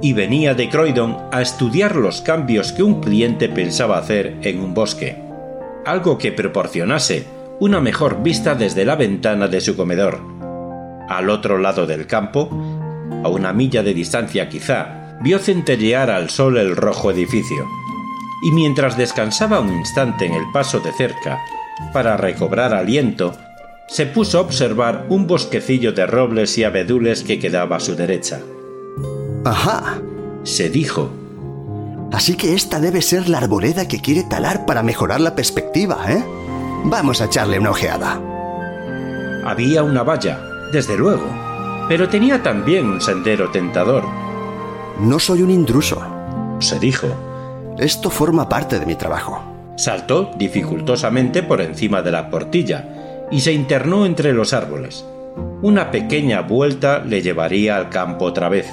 y 0.01 0.13
venía 0.13 0.55
de 0.55 0.69
Croydon 0.69 1.17
a 1.33 1.43
estudiar 1.43 1.97
los 1.97 2.21
cambios 2.21 2.73
que 2.73 2.83
un 2.83 3.01
cliente 3.01 3.49
pensaba 3.49 3.99
hacer 3.99 4.37
en 4.43 4.61
un 4.61 4.75
bosque, 4.75 5.17
algo 5.85 6.19
que 6.19 6.31
proporcionase 6.31 7.38
una 7.61 7.81
mejor 7.81 8.23
vista 8.23 8.55
desde 8.55 8.85
la 8.85 8.97
ventana 8.97 9.49
de 9.49 9.61
su 9.61 9.77
comedor. 9.77 10.21
Al 11.09 11.31
otro 11.31 11.59
lado 11.59 11.87
del 11.87 12.07
campo 12.07 12.51
a 13.25 13.29
una 13.29 13.53
milla 13.53 13.83
de 13.83 13.95
distancia 13.95 14.49
quizá, 14.49 15.17
vio 15.21 15.39
centellear 15.39 16.11
al 16.11 16.31
sol 16.31 16.57
el 16.57 16.77
rojo 16.77 17.11
edificio, 17.11 17.67
y 18.43 18.53
mientras 18.53 18.97
descansaba 18.97 19.61
un 19.61 19.73
instante 19.73 20.27
en 20.27 20.35
el 20.35 20.45
paso 20.53 20.79
de 20.81 20.93
cerca, 20.93 21.41
para 21.93 22.17
recobrar 22.17 22.75
aliento, 22.75 23.33
se 23.89 24.07
puso 24.07 24.39
a 24.39 24.43
observar 24.43 25.07
un 25.09 25.27
bosquecillo 25.27 25.93
de 25.93 26.07
robles 26.07 26.57
y 26.59 26.65
abedules 26.65 27.25
que 27.25 27.39
quedaba 27.39 27.77
a 27.77 27.81
su 27.81 27.97
derecha. 27.97 28.41
¡Ajá! 29.45 30.01
se 30.45 30.71
dijo. 30.71 31.11
Así 32.13 32.35
que 32.37 32.55
esta 32.55 32.81
debe 32.81 33.03
ser 33.03 33.29
la 33.29 33.39
arboleda 33.39 33.87
que 33.87 34.01
quiere 34.01 34.23
talar 34.25 34.65
para 34.65 34.83
mejorar 34.83 35.21
la 35.21 35.35
perspectiva, 35.35 36.07
¿eh? 36.09 36.25
Vamos 36.85 37.21
a 37.21 37.27
echarle 37.27 37.59
una 37.59 37.71
ojeada. 37.71 38.21
Había 39.45 39.83
una 39.83 40.03
valla, 40.03 40.41
desde 40.73 40.97
luego, 40.97 41.25
pero 41.89 42.09
tenía 42.09 42.43
también 42.43 42.87
un 42.87 43.01
sendero 43.01 43.51
tentador. 43.51 44.05
No 45.01 45.19
soy 45.19 45.43
un 45.43 45.51
intruso, 45.51 46.03
se 46.61 46.79
dijo. 46.79 47.09
Esto 47.79 48.11
forma 48.11 48.49
parte 48.49 48.79
de 48.79 48.87
mi 48.87 48.95
trabajo. 48.95 49.43
Saltó 49.77 50.33
dificultosamente 50.37 51.43
por 51.43 51.61
encima 51.61 52.03
de 52.03 52.11
la 52.11 52.31
portilla 52.31 53.27
y 53.31 53.41
se 53.41 53.53
internó 53.53 54.07
entre 54.07 54.33
los 54.33 54.53
árboles. 54.53 55.05
Una 55.63 55.91
pequeña 55.91 56.41
vuelta 56.43 57.01
le 57.01 57.23
llevaría 57.23 57.77
al 57.77 57.89
campo 57.89 58.25
otra 58.25 58.49
vez. 58.49 58.67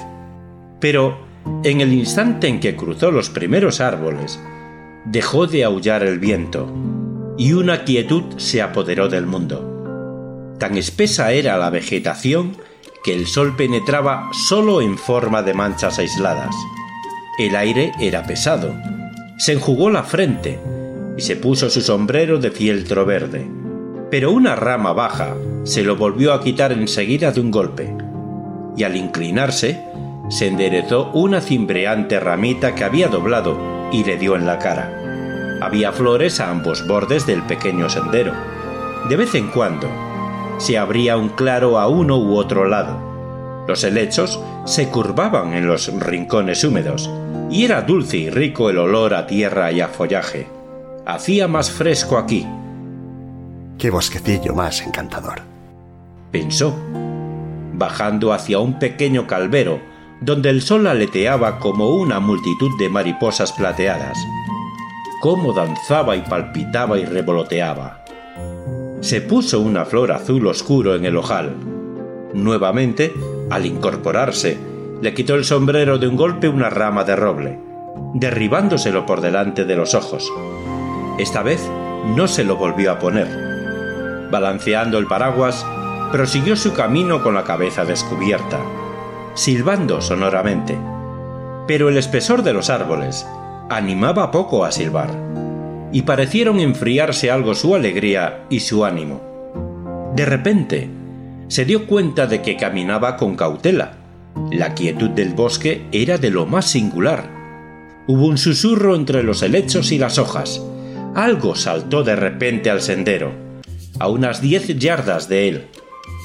Pero, 0.80 1.18
en 1.64 1.80
el 1.80 1.92
instante 1.92 2.48
en 2.48 2.60
que 2.60 2.76
cruzó 2.76 3.10
los 3.10 3.30
primeros 3.30 3.80
árboles, 3.80 4.40
dejó 5.04 5.46
de 5.46 5.64
aullar 5.64 6.02
el 6.02 6.18
viento, 6.18 6.68
y 7.38 7.52
una 7.52 7.84
quietud 7.84 8.24
se 8.38 8.62
apoderó 8.62 9.08
del 9.08 9.26
mundo. 9.26 10.54
Tan 10.58 10.76
espesa 10.76 11.32
era 11.32 11.58
la 11.58 11.70
vegetación 11.70 12.56
que 13.04 13.14
el 13.14 13.26
sol 13.26 13.54
penetraba 13.56 14.30
solo 14.32 14.80
en 14.80 14.98
forma 14.98 15.42
de 15.42 15.54
manchas 15.54 15.98
aisladas. 15.98 16.54
El 17.38 17.54
aire 17.54 17.92
era 18.00 18.24
pesado. 18.24 18.74
Se 19.38 19.52
enjugó 19.52 19.90
la 19.90 20.02
frente 20.02 20.58
y 21.16 21.22
se 21.22 21.36
puso 21.36 21.68
su 21.68 21.82
sombrero 21.82 22.38
de 22.38 22.50
fieltro 22.50 23.04
verde. 23.04 23.46
Pero 24.10 24.32
una 24.32 24.56
rama 24.56 24.92
baja 24.92 25.36
se 25.64 25.82
lo 25.82 25.96
volvió 25.96 26.32
a 26.32 26.42
quitar 26.42 26.72
enseguida 26.72 27.32
de 27.32 27.40
un 27.40 27.50
golpe. 27.50 27.94
Y 28.76 28.84
al 28.84 28.96
inclinarse, 28.96 29.80
se 30.30 30.46
enderezó 30.46 31.10
una 31.12 31.40
cimbreante 31.40 32.18
ramita 32.18 32.74
que 32.74 32.84
había 32.84 33.08
doblado 33.08 33.88
y 33.92 34.04
le 34.04 34.16
dio 34.16 34.36
en 34.36 34.46
la 34.46 34.58
cara. 34.58 34.95
Había 35.60 35.92
flores 35.92 36.40
a 36.40 36.50
ambos 36.50 36.86
bordes 36.86 37.26
del 37.26 37.42
pequeño 37.42 37.88
sendero. 37.88 38.32
De 39.08 39.16
vez 39.16 39.34
en 39.34 39.48
cuando, 39.48 39.88
se 40.58 40.78
abría 40.78 41.16
un 41.16 41.30
claro 41.30 41.78
a 41.78 41.88
uno 41.88 42.18
u 42.18 42.36
otro 42.36 42.66
lado. 42.66 43.64
Los 43.66 43.82
helechos 43.84 44.40
se 44.64 44.88
curvaban 44.88 45.54
en 45.54 45.66
los 45.66 45.92
rincones 46.00 46.62
húmedos, 46.64 47.10
y 47.50 47.64
era 47.64 47.82
dulce 47.82 48.16
y 48.16 48.30
rico 48.30 48.70
el 48.70 48.78
olor 48.78 49.14
a 49.14 49.26
tierra 49.26 49.72
y 49.72 49.80
a 49.80 49.88
follaje. 49.88 50.48
Hacía 51.06 51.48
más 51.48 51.70
fresco 51.70 52.18
aquí. 52.18 52.46
Qué 53.78 53.90
bosquecillo 53.90 54.54
más 54.54 54.82
encantador. 54.82 55.40
Pensó, 56.30 56.74
bajando 57.74 58.32
hacia 58.32 58.58
un 58.58 58.78
pequeño 58.78 59.26
calvero 59.26 59.80
donde 60.20 60.50
el 60.50 60.62
sol 60.62 60.86
aleteaba 60.86 61.58
como 61.58 61.90
una 61.90 62.20
multitud 62.20 62.70
de 62.78 62.88
mariposas 62.88 63.52
plateadas. 63.52 64.16
Cómo 65.20 65.52
danzaba 65.52 66.16
y 66.16 66.22
palpitaba 66.22 66.98
y 66.98 67.04
revoloteaba 67.04 68.06
se 69.00 69.20
puso 69.20 69.60
una 69.60 69.84
flor 69.84 70.10
azul 70.10 70.46
oscuro 70.46 70.94
en 70.94 71.04
el 71.04 71.16
ojal. 71.16 71.54
Nuevamente, 72.34 73.14
al 73.50 73.66
incorporarse, 73.66 74.58
le 75.00 75.14
quitó 75.14 75.34
el 75.34 75.44
sombrero 75.44 75.98
de 75.98 76.08
un 76.08 76.16
golpe 76.16 76.48
una 76.48 76.70
rama 76.70 77.04
de 77.04 77.14
roble, 77.14 77.60
derribándoselo 78.14 79.06
por 79.06 79.20
delante 79.20 79.64
de 79.64 79.76
los 79.76 79.94
ojos. 79.94 80.28
Esta 81.18 81.42
vez 81.42 81.62
no 82.16 82.26
se 82.26 82.42
lo 82.42 82.56
volvió 82.56 82.90
a 82.90 82.98
poner. 82.98 83.28
Balanceando 84.30 84.98
el 84.98 85.06
paraguas, 85.06 85.64
prosiguió 86.10 86.56
su 86.56 86.72
camino 86.72 87.22
con 87.22 87.34
la 87.34 87.44
cabeza 87.44 87.84
descubierta, 87.84 88.58
silbando 89.34 90.00
sonoramente. 90.00 90.76
Pero 91.68 91.88
el 91.88 91.96
espesor 91.96 92.42
de 92.42 92.52
los 92.52 92.70
árboles 92.70 93.26
animaba 93.68 94.30
poco 94.30 94.64
a 94.64 94.70
silbar 94.70 95.10
y 95.92 96.02
parecieron 96.02 96.60
enfriarse 96.60 97.30
algo 97.30 97.54
su 97.54 97.74
alegría 97.74 98.44
y 98.50 98.60
su 98.60 98.84
ánimo. 98.84 100.12
De 100.14 100.24
repente, 100.24 100.90
se 101.48 101.64
dio 101.64 101.86
cuenta 101.86 102.26
de 102.26 102.42
que 102.42 102.56
caminaba 102.56 103.16
con 103.16 103.36
cautela. 103.36 103.98
La 104.50 104.74
quietud 104.74 105.10
del 105.10 105.34
bosque 105.34 105.86
era 105.92 106.18
de 106.18 106.30
lo 106.30 106.46
más 106.46 106.66
singular. 106.66 107.30
Hubo 108.06 108.26
un 108.26 108.38
susurro 108.38 108.94
entre 108.94 109.22
los 109.22 109.42
helechos 109.42 109.92
y 109.92 109.98
las 109.98 110.18
hojas. 110.18 110.62
Algo 111.14 111.54
saltó 111.54 112.02
de 112.02 112.14
repente 112.14 112.70
al 112.70 112.82
sendero, 112.82 113.32
a 113.98 114.08
unas 114.08 114.40
diez 114.40 114.66
yardas 114.78 115.28
de 115.28 115.48
él. 115.48 115.66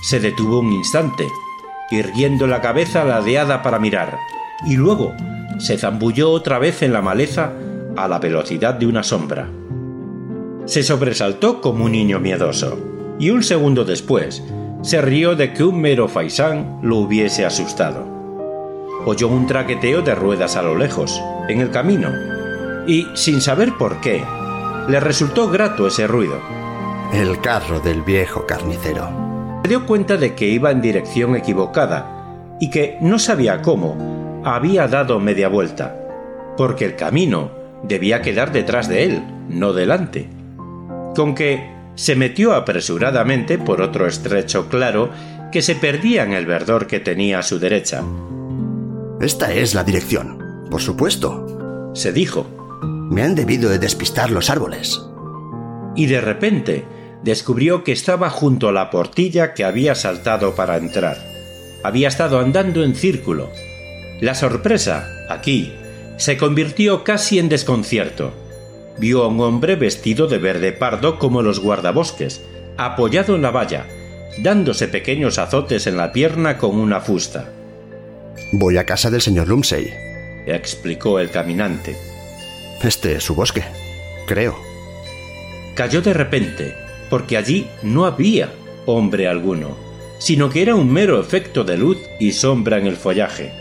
Se 0.04 0.20
detuvo 0.20 0.60
un 0.60 0.74
instante, 0.74 1.28
irguiendo 1.92 2.46
la 2.46 2.62
cabeza 2.62 3.06
ladeada 3.06 3.62
para 3.62 3.80
mirar, 3.80 4.18
y 4.66 4.76
luego 4.76 5.14
se 5.62 5.78
zambulló 5.78 6.32
otra 6.32 6.60
vez 6.60 6.82
en 6.82 6.94
la 6.94 7.02
maleza 7.02 7.54
a 7.96 8.08
la 8.08 8.20
velocidad 8.20 8.74
de 8.74 8.88
una 8.88 9.04
sombra 9.04 9.48
se 10.66 10.84
sobresaltó 10.84 11.60
como 11.62 11.86
un 11.86 11.92
niño 11.92 12.20
miedoso, 12.20 12.78
y 13.20 13.30
un 13.30 13.44
segundo 13.44 13.84
después 13.84 14.44
se 14.82 15.02
rió 15.02 15.36
de 15.36 15.54
que 15.54 15.64
un 15.64 15.82
mero 15.82 16.08
faisán 16.08 16.80
lo 16.82 16.98
hubiese 16.98 17.46
asustado. 17.46 18.06
Oyó 19.06 19.28
un 19.28 19.48
traqueteo 19.48 20.02
de 20.02 20.16
ruedas 20.16 20.56
a 20.56 20.62
lo 20.62 20.78
lejos, 20.78 21.22
en 21.50 21.60
el 21.60 21.72
camino, 21.72 22.10
y, 22.88 23.08
sin 23.16 23.42
saber 23.42 23.74
por 23.78 24.00
qué, 24.02 24.24
le 24.88 25.00
resultó 25.00 25.50
grato 25.50 25.88
ese 25.88 26.08
ruido. 26.08 26.40
El 27.14 27.40
carro 27.42 27.80
del 27.80 28.02
viejo 28.02 28.46
carnicero. 28.46 29.10
Se 29.64 29.70
dio 29.70 29.86
cuenta 29.86 30.18
de 30.18 30.36
que 30.36 30.48
iba 30.48 30.72
en 30.72 30.82
dirección 30.82 31.36
equivocada 31.36 32.56
y 32.60 32.70
que 32.70 32.98
no 33.02 33.20
sabía 33.20 33.62
cómo 33.62 34.21
había 34.44 34.88
dado 34.88 35.20
media 35.20 35.48
vuelta, 35.48 35.98
porque 36.58 36.86
el 36.86 36.96
camino 36.96 37.52
debía 37.84 38.22
quedar 38.22 38.52
detrás 38.52 38.88
de 38.88 39.04
él, 39.06 39.24
no 39.50 39.74
delante 39.74 40.42
con 41.16 41.36
que 41.36 41.70
se 41.96 42.16
metió 42.16 42.54
apresuradamente 42.54 43.58
por 43.58 43.82
otro 43.82 44.08
estrecho 44.08 44.70
claro 44.70 45.10
que 45.52 45.62
se 45.62 45.76
perdía 45.76 46.24
en 46.24 46.34
el 46.34 46.46
verdor 46.46 46.88
que 46.88 47.00
tenía 47.00 47.40
a 47.40 47.44
su 47.44 47.60
derecha. 47.60 48.04
Esta 49.20 49.54
es 49.54 49.76
la 49.76 49.84
dirección, 49.84 50.66
por 50.70 50.82
supuesto, 50.82 51.92
se 51.94 52.14
dijo. 52.14 52.48
Me 52.82 53.24
han 53.24 53.36
debido 53.36 53.70
de 53.70 53.78
despistar 53.78 54.32
los 54.32 54.50
árboles. 54.50 55.02
Y 55.98 56.06
de 56.06 56.22
repente 56.22 56.86
descubrió 57.24 57.84
que 57.84 57.92
estaba 57.92 58.30
junto 58.30 58.70
a 58.70 58.72
la 58.72 58.90
portilla 58.90 59.54
que 59.54 59.66
había 59.66 59.96
saltado 59.96 60.56
para 60.56 60.78
entrar. 60.78 61.18
Había 61.84 62.08
estado 62.08 62.40
andando 62.40 62.84
en 62.84 62.96
círculo. 62.96 63.50
La 64.22 64.36
sorpresa, 64.36 65.26
aquí, 65.30 65.74
se 66.18 66.38
convirtió 66.38 67.04
casi 67.04 67.40
en 67.40 67.50
desconcierto. 67.50 68.32
Vio 69.00 69.24
a 69.24 69.28
un 69.28 69.40
hombre 69.40 69.76
vestido 69.76 70.28
de 70.28 70.38
verde 70.38 70.72
pardo 70.72 71.18
como 71.18 71.42
los 71.42 71.60
guardabosques, 71.60 72.46
apoyado 72.78 73.36
en 73.36 73.42
la 73.42 73.50
valla, 73.50 73.88
dándose 74.38 74.88
pequeños 74.88 75.40
azotes 75.40 75.88
en 75.88 75.98
la 75.98 76.12
pierna 76.12 76.60
con 76.60 76.76
una 76.76 77.02
fusta. 77.02 77.52
Voy 78.54 78.78
a 78.78 78.86
casa 78.86 79.10
del 79.10 79.22
señor 79.22 79.48
Lumsey, 79.48 79.92
explicó 80.46 81.18
el 81.18 81.32
caminante. 81.32 81.98
Este 82.84 83.16
es 83.16 83.24
su 83.24 83.34
bosque, 83.34 83.64
creo. 84.28 84.56
Cayó 85.74 86.04
de 86.04 86.14
repente, 86.14 86.76
porque 87.10 87.38
allí 87.38 87.68
no 87.82 88.06
había 88.06 88.54
hombre 88.86 89.28
alguno, 89.28 89.76
sino 90.20 90.52
que 90.52 90.62
era 90.62 90.76
un 90.76 90.94
mero 90.94 91.20
efecto 91.20 91.64
de 91.64 91.78
luz 91.78 91.98
y 92.20 92.34
sombra 92.34 92.78
en 92.78 92.86
el 92.86 92.98
follaje. 92.98 93.61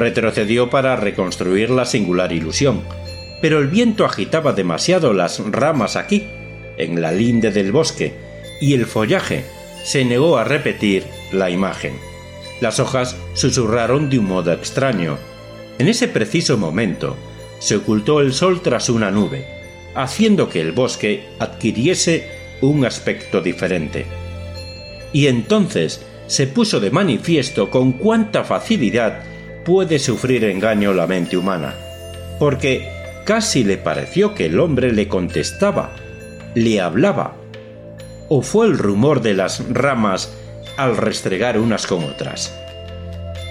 Retrocedió 0.00 0.70
para 0.70 0.96
reconstruir 0.96 1.68
la 1.68 1.84
singular 1.84 2.32
ilusión, 2.32 2.80
pero 3.42 3.58
el 3.58 3.66
viento 3.66 4.06
agitaba 4.06 4.54
demasiado 4.54 5.12
las 5.12 5.40
ramas 5.52 5.94
aquí, 5.94 6.26
en 6.78 7.02
la 7.02 7.12
linde 7.12 7.50
del 7.50 7.70
bosque, 7.70 8.14
y 8.62 8.72
el 8.72 8.86
follaje 8.86 9.44
se 9.84 10.06
negó 10.06 10.38
a 10.38 10.44
repetir 10.44 11.04
la 11.32 11.50
imagen. 11.50 11.92
Las 12.62 12.80
hojas 12.80 13.14
susurraron 13.34 14.08
de 14.08 14.20
un 14.20 14.24
modo 14.24 14.54
extraño. 14.54 15.18
En 15.78 15.86
ese 15.86 16.08
preciso 16.08 16.56
momento, 16.56 17.18
se 17.58 17.76
ocultó 17.76 18.20
el 18.20 18.32
sol 18.32 18.62
tras 18.62 18.88
una 18.88 19.10
nube, 19.10 19.44
haciendo 19.94 20.48
que 20.48 20.62
el 20.62 20.72
bosque 20.72 21.26
adquiriese 21.38 22.26
un 22.62 22.86
aspecto 22.86 23.42
diferente. 23.42 24.06
Y 25.12 25.26
entonces 25.26 26.00
se 26.26 26.46
puso 26.46 26.80
de 26.80 26.90
manifiesto 26.90 27.68
con 27.68 27.92
cuánta 27.92 28.44
facilidad 28.44 29.24
puede 29.64 29.98
sufrir 29.98 30.44
engaño 30.44 30.92
la 30.92 31.06
mente 31.06 31.36
humana, 31.36 31.74
porque 32.38 32.88
casi 33.24 33.64
le 33.64 33.76
pareció 33.76 34.34
que 34.34 34.46
el 34.46 34.58
hombre 34.58 34.92
le 34.92 35.08
contestaba, 35.08 35.92
le 36.54 36.80
hablaba, 36.80 37.34
o 38.28 38.42
fue 38.42 38.66
el 38.66 38.78
rumor 38.78 39.22
de 39.22 39.34
las 39.34 39.62
ramas 39.72 40.32
al 40.76 40.96
restregar 40.96 41.58
unas 41.58 41.86
con 41.86 42.04
otras, 42.04 42.56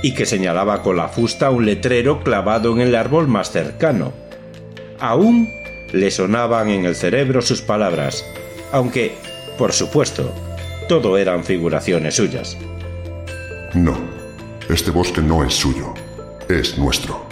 y 0.02 0.14
que 0.14 0.26
señalaba 0.26 0.82
con 0.82 0.98
la 0.98 1.10
fusta 1.10 1.50
un 1.50 1.66
letrero 1.66 2.24
clavado 2.24 2.74
en 2.74 2.82
el 2.82 2.96
árbol 2.96 3.28
más 3.28 3.52
cercano. 3.52 4.14
Aún 5.00 5.48
le 5.94 6.12
sonaban 6.12 6.70
en 6.70 6.86
el 6.86 6.96
cerebro 6.96 7.42
sus 7.42 7.62
palabras, 7.62 8.26
aunque, 8.72 9.14
por 9.58 9.74
supuesto, 9.74 10.34
todo 10.88 11.18
eran 11.18 11.44
figuraciones 11.44 12.16
suyas. 12.16 12.58
No, 13.74 13.98
este 14.70 14.92
bosque 14.92 15.22
no 15.22 15.44
es 15.44 15.54
suyo, 15.54 15.94
es 16.50 16.78
nuestro. 16.78 17.26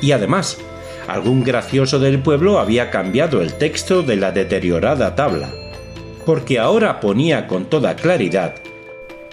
Y 0.00 0.12
además, 0.12 0.58
algún 1.06 1.44
gracioso 1.44 1.98
del 1.98 2.20
pueblo 2.20 2.58
había 2.58 2.90
cambiado 2.90 3.40
el 3.42 3.54
texto 3.54 4.02
de 4.02 4.16
la 4.16 4.32
deteriorada 4.32 5.14
tabla, 5.14 5.50
porque 6.24 6.58
ahora 6.58 7.00
ponía 7.00 7.46
con 7.46 7.66
toda 7.66 7.94
claridad 7.96 8.54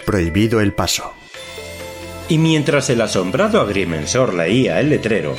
Prohibido 0.04 0.60
el 0.60 0.74
paso. 0.74 1.12
Y 2.28 2.38
mientras 2.38 2.90
el 2.90 3.00
asombrado 3.00 3.60
agrimensor 3.60 4.34
leía 4.34 4.80
el 4.80 4.90
letrero 4.90 5.34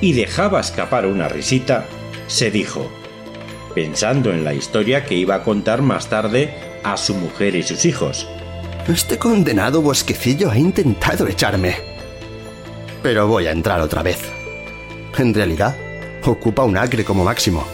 y 0.00 0.12
dejaba 0.12 0.60
escapar 0.60 1.06
una 1.06 1.28
risita, 1.28 1.86
se 2.26 2.50
dijo, 2.50 2.90
pensando 3.74 4.30
en 4.30 4.44
la 4.44 4.52
historia 4.52 5.04
que 5.04 5.14
iba 5.14 5.36
a 5.36 5.42
contar 5.42 5.80
más 5.80 6.08
tarde 6.08 6.54
a 6.84 6.96
su 6.96 7.14
mujer 7.14 7.56
y 7.56 7.62
sus 7.62 7.84
hijos. 7.86 8.28
Este 8.86 9.18
condenado 9.18 9.80
bosquecillo 9.80 10.50
ha 10.50 10.58
intentado 10.58 11.26
echarme. 11.26 11.91
Pero 13.02 13.26
voy 13.26 13.46
a 13.46 13.52
entrar 13.52 13.80
otra 13.80 14.02
vez. 14.02 14.18
En 15.18 15.34
realidad, 15.34 15.76
ocupa 16.24 16.64
un 16.64 16.76
acre 16.76 17.04
como 17.04 17.24
máximo. 17.24 17.64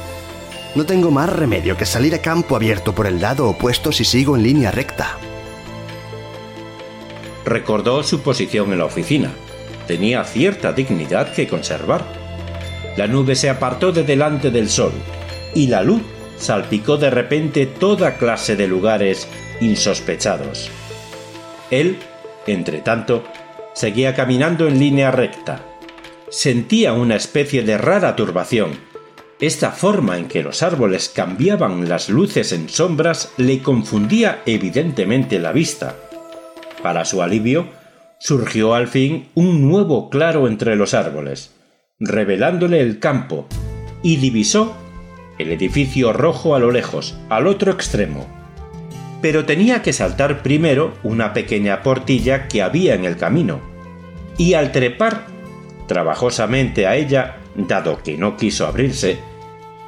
No 0.74 0.86
tengo 0.86 1.10
más 1.10 1.30
remedio 1.30 1.76
que 1.76 1.86
salir 1.86 2.14
a 2.14 2.22
campo 2.22 2.56
abierto 2.56 2.94
por 2.94 3.06
el 3.06 3.20
lado 3.20 3.48
opuesto 3.48 3.92
si 3.92 4.04
sigo 4.04 4.36
en 4.36 4.42
línea 4.42 4.70
recta. 4.70 5.18
Recordó 7.44 8.02
su 8.02 8.20
posición 8.20 8.72
en 8.72 8.78
la 8.78 8.84
oficina. 8.84 9.32
Tenía 9.86 10.24
cierta 10.24 10.72
dignidad 10.72 11.32
que 11.32 11.48
conservar. 11.48 12.04
La 12.96 13.06
nube 13.06 13.34
se 13.34 13.48
apartó 13.48 13.92
de 13.92 14.02
delante 14.02 14.50
del 14.50 14.68
sol 14.68 14.92
y 15.54 15.68
la 15.68 15.82
luz 15.82 16.02
salpicó 16.36 16.96
de 16.96 17.10
repente 17.10 17.66
toda 17.66 18.16
clase 18.16 18.56
de 18.56 18.66
lugares 18.66 19.26
insospechados. 19.60 20.70
Él, 21.70 21.98
entre 22.46 22.78
tanto, 22.78 23.24
seguía 23.78 24.12
caminando 24.16 24.66
en 24.66 24.80
línea 24.80 25.12
recta. 25.12 25.62
Sentía 26.30 26.94
una 26.94 27.14
especie 27.14 27.62
de 27.62 27.78
rara 27.78 28.16
turbación. 28.16 28.72
Esta 29.38 29.70
forma 29.70 30.18
en 30.18 30.26
que 30.26 30.42
los 30.42 30.64
árboles 30.64 31.08
cambiaban 31.08 31.88
las 31.88 32.08
luces 32.08 32.50
en 32.50 32.68
sombras 32.68 33.32
le 33.36 33.62
confundía 33.62 34.42
evidentemente 34.46 35.38
la 35.38 35.52
vista. 35.52 35.94
Para 36.82 37.04
su 37.04 37.22
alivio, 37.22 37.68
surgió 38.18 38.74
al 38.74 38.88
fin 38.88 39.28
un 39.34 39.68
nuevo 39.68 40.10
claro 40.10 40.48
entre 40.48 40.74
los 40.74 40.92
árboles, 40.92 41.54
revelándole 42.00 42.80
el 42.80 42.98
campo, 42.98 43.46
y 44.02 44.16
divisó 44.16 44.76
el 45.38 45.52
edificio 45.52 46.12
rojo 46.12 46.56
a 46.56 46.58
lo 46.58 46.72
lejos, 46.72 47.16
al 47.28 47.46
otro 47.46 47.70
extremo. 47.70 48.37
Pero 49.20 49.44
tenía 49.44 49.82
que 49.82 49.92
saltar 49.92 50.42
primero 50.42 50.94
una 51.02 51.32
pequeña 51.32 51.82
portilla 51.82 52.48
que 52.48 52.62
había 52.62 52.94
en 52.94 53.04
el 53.04 53.16
camino, 53.16 53.60
y 54.36 54.54
al 54.54 54.70
trepar 54.72 55.26
trabajosamente 55.86 56.86
a 56.86 56.94
ella, 56.94 57.38
dado 57.56 58.02
que 58.02 58.16
no 58.16 58.36
quiso 58.36 58.66
abrirse, 58.66 59.18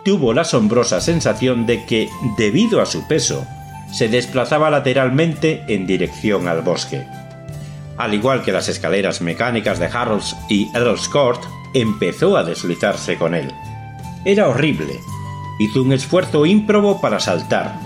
tuvo 0.04 0.32
la 0.32 0.42
asombrosa 0.42 1.00
sensación 1.00 1.66
de 1.66 1.84
que, 1.84 2.08
debido 2.36 2.80
a 2.80 2.86
su 2.86 3.06
peso, 3.06 3.46
se 3.92 4.08
desplazaba 4.08 4.70
lateralmente 4.70 5.64
en 5.68 5.86
dirección 5.86 6.48
al 6.48 6.62
bosque. 6.62 7.04
Al 7.96 8.14
igual 8.14 8.42
que 8.42 8.52
las 8.52 8.68
escaleras 8.68 9.20
mecánicas 9.20 9.78
de 9.78 9.86
Harrods 9.86 10.36
y 10.48 10.68
Earl's 10.74 11.08
Court, 11.08 11.42
empezó 11.74 12.36
a 12.36 12.44
deslizarse 12.44 13.16
con 13.16 13.34
él. 13.34 13.52
Era 14.24 14.48
horrible, 14.48 14.94
hizo 15.58 15.82
un 15.82 15.92
esfuerzo 15.92 16.46
ímprobo 16.46 17.00
para 17.00 17.20
saltar, 17.20 17.78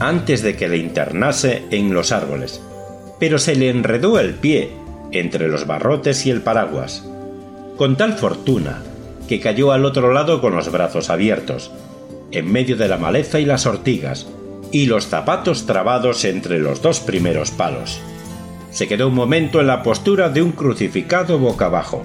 antes 0.00 0.42
de 0.42 0.56
que 0.56 0.68
le 0.68 0.78
internase 0.78 1.64
en 1.70 1.92
los 1.92 2.12
árboles, 2.12 2.60
pero 3.18 3.38
se 3.38 3.56
le 3.56 3.70
enredó 3.70 4.18
el 4.18 4.34
pie 4.34 4.70
entre 5.12 5.48
los 5.48 5.66
barrotes 5.66 6.26
y 6.26 6.30
el 6.30 6.42
paraguas, 6.42 7.04
con 7.76 7.96
tal 7.96 8.14
fortuna 8.14 8.82
que 9.28 9.40
cayó 9.40 9.72
al 9.72 9.84
otro 9.84 10.12
lado 10.12 10.40
con 10.40 10.54
los 10.54 10.70
brazos 10.72 11.10
abiertos, 11.10 11.70
en 12.30 12.50
medio 12.50 12.76
de 12.76 12.88
la 12.88 12.96
maleza 12.96 13.40
y 13.40 13.44
las 13.44 13.66
ortigas, 13.66 14.26
y 14.72 14.86
los 14.86 15.06
zapatos 15.06 15.66
trabados 15.66 16.24
entre 16.24 16.58
los 16.58 16.82
dos 16.82 17.00
primeros 17.00 17.50
palos. 17.50 18.00
Se 18.70 18.86
quedó 18.86 19.08
un 19.08 19.14
momento 19.14 19.60
en 19.60 19.66
la 19.66 19.82
postura 19.82 20.28
de 20.28 20.42
un 20.42 20.52
crucificado 20.52 21.38
boca 21.38 21.66
abajo, 21.66 22.04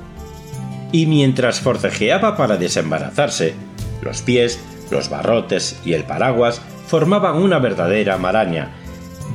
y 0.91 1.05
mientras 1.07 1.59
forcejeaba 1.59 2.37
para 2.37 2.57
desembarazarse, 2.57 3.53
los 4.01 4.21
pies 4.21 4.59
los 4.91 5.09
barrotes 5.09 5.79
y 5.83 5.93
el 5.93 6.03
paraguas 6.03 6.61
formaban 6.87 7.35
una 7.35 7.59
verdadera 7.59 8.17
maraña. 8.17 8.71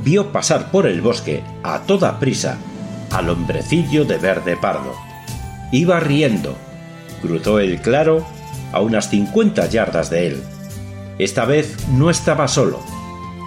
Vio 0.05 0.33
pasar 0.33 0.71
por 0.71 0.87
el 0.87 1.01
bosque, 1.01 1.43
a 1.63 1.81
toda 1.81 2.19
prisa, 2.19 2.59
al 3.11 3.29
hombrecillo 3.29 4.05
de 4.05 4.19
verde 4.19 4.57
pardo. 4.57 4.95
Iba 5.73 6.01
riendo. 6.01 6.57
Cruzó 7.21 7.59
el 7.59 7.81
claro 7.81 8.25
a 8.73 8.81
unas 8.81 9.11
cincuenta 9.11 9.67
yardas 9.67 10.11
de 10.11 10.29
él. 10.29 10.43
Esta 11.19 11.45
vez 11.45 11.77
no 11.91 12.11
estaba 12.11 12.47
solo. 12.49 12.81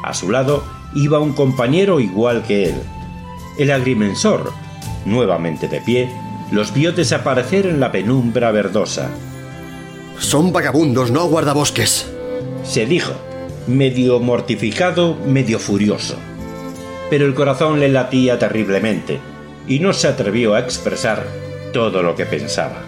A 0.04 0.14
su 0.14 0.30
lado 0.30 0.64
iba 0.94 1.20
un 1.20 1.34
compañero 1.34 2.00
igual 2.00 2.44
que 2.44 2.66
él. 2.66 2.76
El 3.58 3.72
agrimensor, 3.72 4.52
nuevamente 5.06 5.68
de 5.68 5.80
pie, 5.82 6.10
los 6.52 6.74
vio 6.74 6.92
desaparecer 6.92 7.66
en 7.66 7.80
la 7.80 7.92
penumbra 7.92 8.52
verdosa. 8.52 9.10
Son 10.20 10.52
vagabundos, 10.52 11.12
no 11.12 11.26
guardabosques. 11.28 12.12
Se 12.64 12.86
dijo, 12.86 13.14
medio 13.68 14.20
mortificado, 14.20 15.16
medio 15.26 15.60
furioso. 15.60 16.18
Pero 17.10 17.26
el 17.26 17.34
corazón 17.34 17.80
le 17.80 17.90
latía 17.90 18.40
terriblemente 18.40 19.20
y 19.68 19.80
no 19.80 19.94
se 19.94 20.08
atrevió 20.08 20.56
a 20.56 20.60
expresar 20.60 21.26
todo 21.74 22.04
lo 22.04 22.16
que 22.16 22.26
pensaba. 22.26 22.84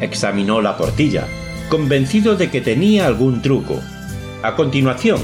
Examinó 0.00 0.60
la 0.60 0.76
portilla, 0.76 1.26
convencido 1.68 2.36
de 2.36 2.50
que 2.50 2.60
tenía 2.60 3.06
algún 3.06 3.42
truco. 3.42 3.80
A 4.42 4.56
continuación, 4.56 5.20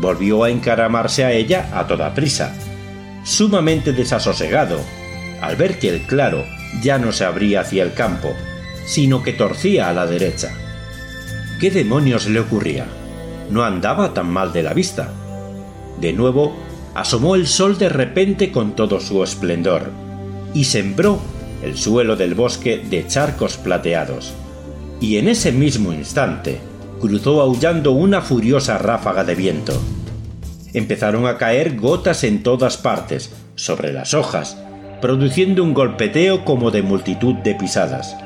volvió 0.00 0.44
a 0.44 0.50
encaramarse 0.50 1.24
a 1.24 1.32
ella 1.32 1.68
a 1.72 1.86
toda 1.86 2.14
prisa, 2.14 2.54
sumamente 3.24 3.92
desasosegado, 3.92 4.80
al 5.40 5.56
ver 5.56 5.78
que 5.78 5.88
el 5.88 6.02
claro 6.02 6.44
ya 6.82 6.98
no 6.98 7.12
se 7.12 7.24
abría 7.24 7.60
hacia 7.60 7.82
el 7.82 7.94
campo, 7.94 8.34
sino 8.86 9.22
que 9.22 9.32
torcía 9.32 9.88
a 9.88 9.92
la 9.92 10.06
derecha. 10.06 10.52
¿Qué 11.60 11.70
demonios 11.70 12.26
le 12.26 12.40
ocurría? 12.40 12.86
No 13.50 13.64
andaba 13.64 14.14
tan 14.14 14.30
mal 14.30 14.52
de 14.52 14.62
la 14.62 14.74
vista. 14.74 15.08
De 16.00 16.12
nuevo, 16.12 16.54
asomó 16.94 17.34
el 17.34 17.46
sol 17.46 17.78
de 17.78 17.88
repente 17.88 18.52
con 18.52 18.74
todo 18.74 19.00
su 19.00 19.22
esplendor 19.22 19.90
y 20.54 20.64
sembró 20.64 21.20
el 21.62 21.76
suelo 21.76 22.16
del 22.16 22.34
bosque 22.34 22.78
de 22.78 23.06
charcos 23.06 23.56
plateados. 23.56 24.32
Y 25.00 25.16
en 25.16 25.28
ese 25.28 25.52
mismo 25.52 25.92
instante 25.92 26.58
cruzó 27.00 27.40
aullando 27.40 27.92
una 27.92 28.20
furiosa 28.20 28.78
ráfaga 28.78 29.24
de 29.24 29.34
viento. 29.34 29.72
Empezaron 30.72 31.26
a 31.26 31.38
caer 31.38 31.76
gotas 31.76 32.24
en 32.24 32.42
todas 32.42 32.76
partes, 32.76 33.32
sobre 33.54 33.92
las 33.92 34.14
hojas, 34.14 34.56
produciendo 35.00 35.62
un 35.64 35.74
golpeteo 35.74 36.44
como 36.44 36.70
de 36.70 36.82
multitud 36.82 37.34
de 37.36 37.54
pisadas. 37.54 38.16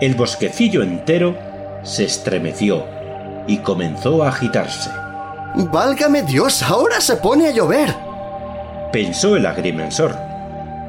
El 0.00 0.14
bosquecillo 0.14 0.82
entero 0.82 1.36
se 1.82 2.04
estremeció 2.04 2.95
y 3.46 3.58
comenzó 3.58 4.22
a 4.22 4.28
agitarse. 4.28 4.90
¡Válgame 5.54 6.22
Dios! 6.22 6.62
¡Ahora 6.62 7.00
se 7.00 7.16
pone 7.16 7.48
a 7.48 7.50
llover! 7.50 8.06
pensó 8.96 9.36
el 9.36 9.44
agrimensor, 9.44 10.16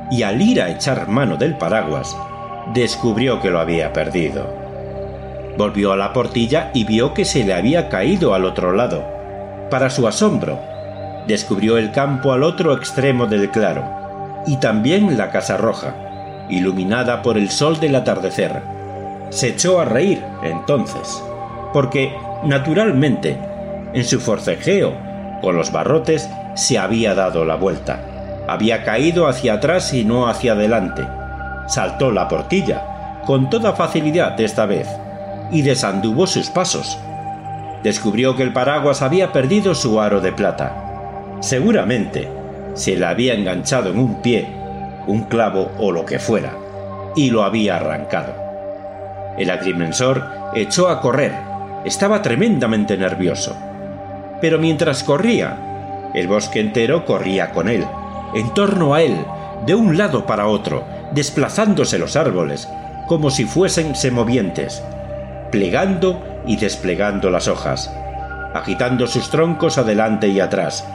y 0.09 0.23
al 0.23 0.41
ir 0.41 0.61
a 0.61 0.69
echar 0.69 1.09
mano 1.09 1.35
del 1.35 1.57
paraguas, 1.57 2.15
descubrió 2.73 3.41
que 3.41 3.49
lo 3.49 3.59
había 3.59 3.91
perdido. 3.91 4.47
Volvió 5.57 5.91
a 5.91 5.97
la 5.97 6.13
portilla 6.13 6.71
y 6.73 6.85
vio 6.85 7.13
que 7.13 7.25
se 7.25 7.43
le 7.43 7.53
había 7.53 7.89
caído 7.89 8.33
al 8.33 8.45
otro 8.45 8.71
lado. 8.71 9.03
Para 9.69 9.89
su 9.89 10.07
asombro, 10.07 10.57
descubrió 11.27 11.77
el 11.77 11.91
campo 11.91 12.31
al 12.31 12.43
otro 12.43 12.73
extremo 12.73 13.25
del 13.25 13.49
claro, 13.49 13.83
y 14.45 14.55
también 14.55 15.17
la 15.17 15.29
casa 15.29 15.57
roja, 15.57 15.93
iluminada 16.49 17.21
por 17.21 17.37
el 17.37 17.49
sol 17.49 17.77
del 17.79 17.95
atardecer. 17.95 18.61
Se 19.31 19.49
echó 19.49 19.81
a 19.81 19.85
reír 19.85 20.23
entonces, 20.43 21.21
porque, 21.73 22.15
naturalmente, 22.43 23.37
en 23.93 24.03
su 24.03 24.19
forcejeo 24.19 24.93
con 25.41 25.55
los 25.55 25.71
barrotes 25.71 26.29
se 26.55 26.77
había 26.77 27.13
dado 27.13 27.45
la 27.45 27.55
vuelta. 27.55 27.99
Había 28.47 28.83
caído 28.83 29.27
hacia 29.27 29.53
atrás 29.53 29.93
y 29.93 30.05
no 30.05 30.27
hacia 30.27 30.53
adelante. 30.53 31.03
Saltó 31.67 32.11
la 32.11 32.27
portilla, 32.27 33.21
con 33.25 33.49
toda 33.49 33.73
facilidad 33.73 34.39
esta 34.39 34.65
vez, 34.65 34.87
y 35.51 35.61
desanduvo 35.61 36.27
sus 36.27 36.49
pasos. 36.49 36.97
Descubrió 37.83 38.35
que 38.35 38.43
el 38.43 38.53
paraguas 38.53 39.01
había 39.01 39.31
perdido 39.31 39.75
su 39.75 40.01
aro 40.01 40.21
de 40.21 40.31
plata. 40.31 40.73
Seguramente 41.41 42.29
se 42.73 42.95
le 42.95 43.05
había 43.05 43.33
enganchado 43.33 43.89
en 43.89 43.99
un 43.99 44.21
pie, 44.21 44.47
un 45.07 45.23
clavo 45.23 45.71
o 45.77 45.91
lo 45.91 46.05
que 46.05 46.19
fuera, 46.19 46.53
y 47.15 47.29
lo 47.29 47.43
había 47.43 47.77
arrancado. 47.77 48.33
El 49.37 49.49
agrimensor 49.51 50.23
echó 50.55 50.89
a 50.89 50.99
correr. 51.01 51.46
Estaba 51.87 52.21
tremendamente 52.21 52.97
nervioso. 52.97 53.55
Pero 54.41 54.59
mientras 54.59 55.05
corría, 55.05 56.09
el 56.13 56.27
bosque 56.27 56.59
entero 56.59 57.05
corría 57.05 57.51
con 57.51 57.69
él, 57.69 57.85
en 58.35 58.53
torno 58.53 58.93
a 58.93 59.01
él, 59.01 59.15
de 59.65 59.73
un 59.73 59.97
lado 59.97 60.25
para 60.25 60.47
otro, 60.47 60.83
desplazándose 61.13 61.97
los 61.97 62.17
árboles, 62.17 62.67
como 63.07 63.31
si 63.31 63.45
fuesen 63.45 63.95
semovientes, 63.95 64.83
plegando 65.49 66.21
y 66.45 66.57
desplegando 66.57 67.29
las 67.29 67.47
hojas, 67.47 67.89
agitando 68.53 69.07
sus 69.07 69.29
troncos 69.29 69.77
adelante 69.77 70.27
y 70.27 70.41
atrás, 70.41 70.85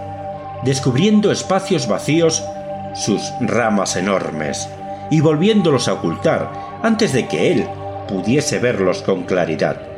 descubriendo 0.62 1.32
espacios 1.32 1.88
vacíos 1.88 2.44
sus 2.92 3.32
ramas 3.40 3.96
enormes 3.96 4.68
y 5.10 5.22
volviéndolos 5.22 5.88
a 5.88 5.94
ocultar 5.94 6.52
antes 6.82 7.14
de 7.14 7.28
que 7.28 7.50
él 7.50 7.66
pudiese 8.06 8.58
verlos 8.58 9.00
con 9.00 9.22
claridad. 9.22 9.91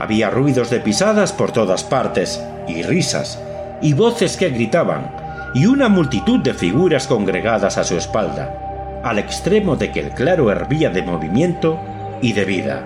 Había 0.00 0.30
ruidos 0.30 0.70
de 0.70 0.80
pisadas 0.80 1.32
por 1.32 1.52
todas 1.52 1.84
partes 1.84 2.42
y 2.66 2.82
risas 2.82 3.40
y 3.80 3.92
voces 3.92 4.36
que 4.36 4.50
gritaban 4.50 5.10
y 5.54 5.66
una 5.66 5.88
multitud 5.88 6.40
de 6.40 6.52
figuras 6.52 7.06
congregadas 7.06 7.78
a 7.78 7.84
su 7.84 7.96
espalda, 7.96 9.00
al 9.04 9.18
extremo 9.18 9.76
de 9.76 9.92
que 9.92 10.00
el 10.00 10.10
claro 10.10 10.50
hervía 10.50 10.90
de 10.90 11.02
movimiento 11.02 11.78
y 12.20 12.32
de 12.32 12.44
vida. 12.44 12.82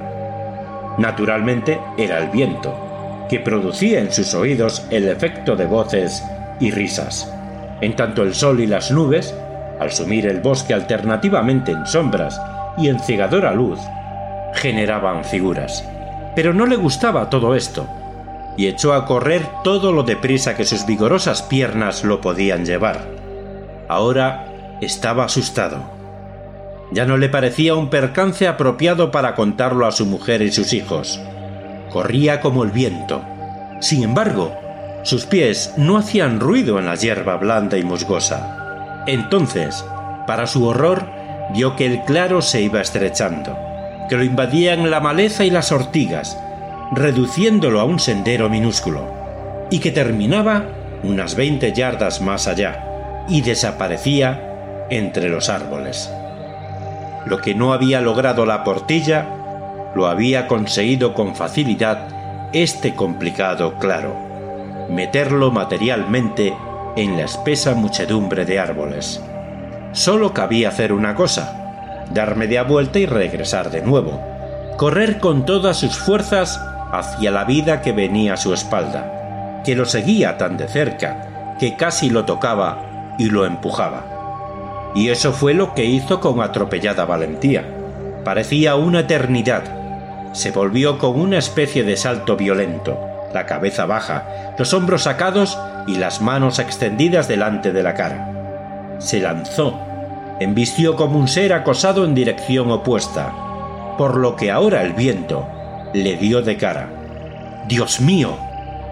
Naturalmente 0.98 1.80
era 1.96 2.18
el 2.18 2.28
viento, 2.28 3.26
que 3.28 3.40
producía 3.40 4.00
en 4.00 4.12
sus 4.12 4.34
oídos 4.34 4.86
el 4.90 5.08
efecto 5.08 5.56
de 5.56 5.66
voces 5.66 6.22
y 6.60 6.70
risas. 6.70 7.32
En 7.80 7.94
tanto 7.94 8.22
el 8.22 8.34
sol 8.34 8.60
y 8.60 8.66
las 8.66 8.90
nubes, 8.90 9.34
al 9.78 9.92
sumir 9.92 10.26
el 10.26 10.40
bosque 10.40 10.74
alternativamente 10.74 11.72
en 11.72 11.86
sombras 11.86 12.40
y 12.76 12.88
en 12.88 12.98
cegadora 12.98 13.52
luz, 13.52 13.78
generaban 14.54 15.24
figuras. 15.24 15.88
Pero 16.38 16.54
no 16.54 16.66
le 16.66 16.76
gustaba 16.76 17.30
todo 17.30 17.56
esto, 17.56 17.88
y 18.56 18.68
echó 18.68 18.94
a 18.94 19.06
correr 19.06 19.44
todo 19.64 19.90
lo 19.90 20.04
deprisa 20.04 20.54
que 20.54 20.64
sus 20.64 20.86
vigorosas 20.86 21.42
piernas 21.42 22.04
lo 22.04 22.20
podían 22.20 22.64
llevar. 22.64 23.08
Ahora 23.88 24.46
estaba 24.80 25.24
asustado. 25.24 25.82
Ya 26.92 27.06
no 27.06 27.16
le 27.16 27.28
parecía 27.28 27.74
un 27.74 27.90
percance 27.90 28.46
apropiado 28.46 29.10
para 29.10 29.34
contarlo 29.34 29.84
a 29.84 29.90
su 29.90 30.06
mujer 30.06 30.40
y 30.42 30.52
sus 30.52 30.72
hijos. 30.74 31.20
Corría 31.90 32.40
como 32.40 32.62
el 32.62 32.70
viento. 32.70 33.20
Sin 33.80 34.04
embargo, 34.04 34.56
sus 35.02 35.26
pies 35.26 35.74
no 35.76 35.96
hacían 35.98 36.38
ruido 36.38 36.78
en 36.78 36.86
la 36.86 36.94
hierba 36.94 37.36
blanda 37.36 37.78
y 37.78 37.82
musgosa. 37.82 39.02
Entonces, 39.08 39.84
para 40.28 40.46
su 40.46 40.64
horror, 40.64 41.04
vio 41.52 41.74
que 41.74 41.86
el 41.86 42.04
claro 42.04 42.42
se 42.42 42.60
iba 42.60 42.80
estrechando, 42.80 43.58
que 44.08 44.16
lo 44.16 44.24
invadían 44.24 44.90
la 44.90 45.00
maleza 45.00 45.44
y 45.44 45.50
las 45.50 45.72
ortigas, 45.72 46.38
reduciéndolo 46.92 47.80
a 47.80 47.84
un 47.84 47.98
sendero 47.98 48.48
minúsculo, 48.48 49.12
y 49.70 49.80
que 49.80 49.90
terminaba 49.90 50.66
unas 51.02 51.34
veinte 51.34 51.72
yardas 51.72 52.20
más 52.20 52.48
allá, 52.48 53.24
y 53.28 53.42
desaparecía 53.42 54.86
entre 54.90 55.28
los 55.28 55.48
árboles. 55.48 56.10
Lo 57.26 57.40
que 57.40 57.54
no 57.54 57.72
había 57.72 58.00
logrado 58.00 58.46
la 58.46 58.64
portilla, 58.64 59.26
lo 59.94 60.06
había 60.06 60.46
conseguido 60.46 61.14
con 61.14 61.34
facilidad 61.34 62.08
este 62.52 62.94
complicado 62.94 63.74
claro 63.78 64.28
meterlo 64.88 65.50
materialmente 65.50 66.54
en 66.96 67.16
la 67.16 67.24
espesa 67.24 67.74
muchedumbre 67.74 68.44
de 68.44 68.58
árboles. 68.58 69.22
Solo 69.92 70.32
cabía 70.32 70.68
hacer 70.68 70.92
una 70.92 71.14
cosa, 71.14 71.67
dar 72.12 72.36
media 72.36 72.62
vuelta 72.62 72.98
y 72.98 73.06
regresar 73.06 73.70
de 73.70 73.82
nuevo, 73.82 74.20
correr 74.76 75.18
con 75.18 75.44
todas 75.46 75.76
sus 75.76 75.96
fuerzas 75.98 76.60
hacia 76.92 77.30
la 77.30 77.44
vida 77.44 77.82
que 77.82 77.92
venía 77.92 78.34
a 78.34 78.36
su 78.36 78.52
espalda, 78.52 79.62
que 79.64 79.74
lo 79.74 79.84
seguía 79.84 80.38
tan 80.38 80.56
de 80.56 80.68
cerca 80.68 81.56
que 81.58 81.76
casi 81.76 82.08
lo 82.08 82.24
tocaba 82.24 83.14
y 83.18 83.26
lo 83.30 83.44
empujaba. 83.44 84.92
Y 84.94 85.10
eso 85.10 85.32
fue 85.32 85.54
lo 85.54 85.74
que 85.74 85.84
hizo 85.84 86.20
con 86.20 86.40
atropellada 86.40 87.04
valentía. 87.04 87.64
Parecía 88.24 88.76
una 88.76 89.00
eternidad. 89.00 89.64
Se 90.32 90.50
volvió 90.50 90.98
con 90.98 91.20
una 91.20 91.38
especie 91.38 91.84
de 91.84 91.96
salto 91.96 92.36
violento, 92.36 92.98
la 93.32 93.46
cabeza 93.46 93.86
baja, 93.86 94.54
los 94.58 94.72
hombros 94.72 95.02
sacados 95.02 95.58
y 95.86 95.96
las 95.96 96.20
manos 96.20 96.58
extendidas 96.58 97.28
delante 97.28 97.72
de 97.72 97.82
la 97.82 97.94
cara. 97.94 98.96
Se 98.98 99.20
lanzó, 99.20 99.78
embistió 100.40 100.96
como 100.96 101.18
un 101.18 101.28
ser 101.28 101.52
acosado 101.52 102.04
en 102.04 102.14
dirección 102.14 102.70
opuesta, 102.70 103.32
por 103.96 104.16
lo 104.16 104.36
que 104.36 104.50
ahora 104.50 104.82
el 104.82 104.92
viento 104.92 105.46
le 105.92 106.16
dio 106.16 106.42
de 106.42 106.56
cara. 106.56 106.88
Dios 107.66 108.00
mío, 108.00 108.36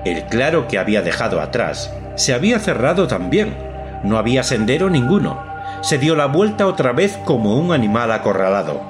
el 0.04 0.24
claro 0.24 0.68
que 0.68 0.78
había 0.78 1.02
dejado 1.02 1.40
atrás 1.40 1.92
se 2.14 2.34
había 2.34 2.58
cerrado 2.58 3.06
también. 3.06 3.54
No 4.02 4.18
había 4.18 4.42
sendero 4.42 4.90
ninguno. 4.90 5.42
Se 5.82 5.98
dio 5.98 6.16
la 6.16 6.26
vuelta 6.26 6.66
otra 6.66 6.92
vez 6.92 7.18
como 7.24 7.56
un 7.56 7.72
animal 7.72 8.12
acorralado. 8.12 8.80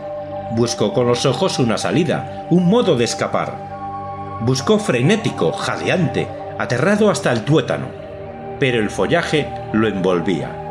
Buscó 0.52 0.92
con 0.92 1.06
los 1.06 1.26
ojos 1.26 1.58
una 1.58 1.78
salida, 1.78 2.46
un 2.50 2.66
modo 2.66 2.96
de 2.96 3.04
escapar 3.04 3.66
Buscó 4.40 4.78
frenético, 4.78 5.50
jadeante, 5.52 6.28
aterrado 6.58 7.10
hasta 7.10 7.32
el 7.32 7.42
tuétano, 7.42 7.86
pero 8.60 8.78
el 8.78 8.90
follaje 8.90 9.48
lo 9.72 9.88
envolvía. 9.88 10.65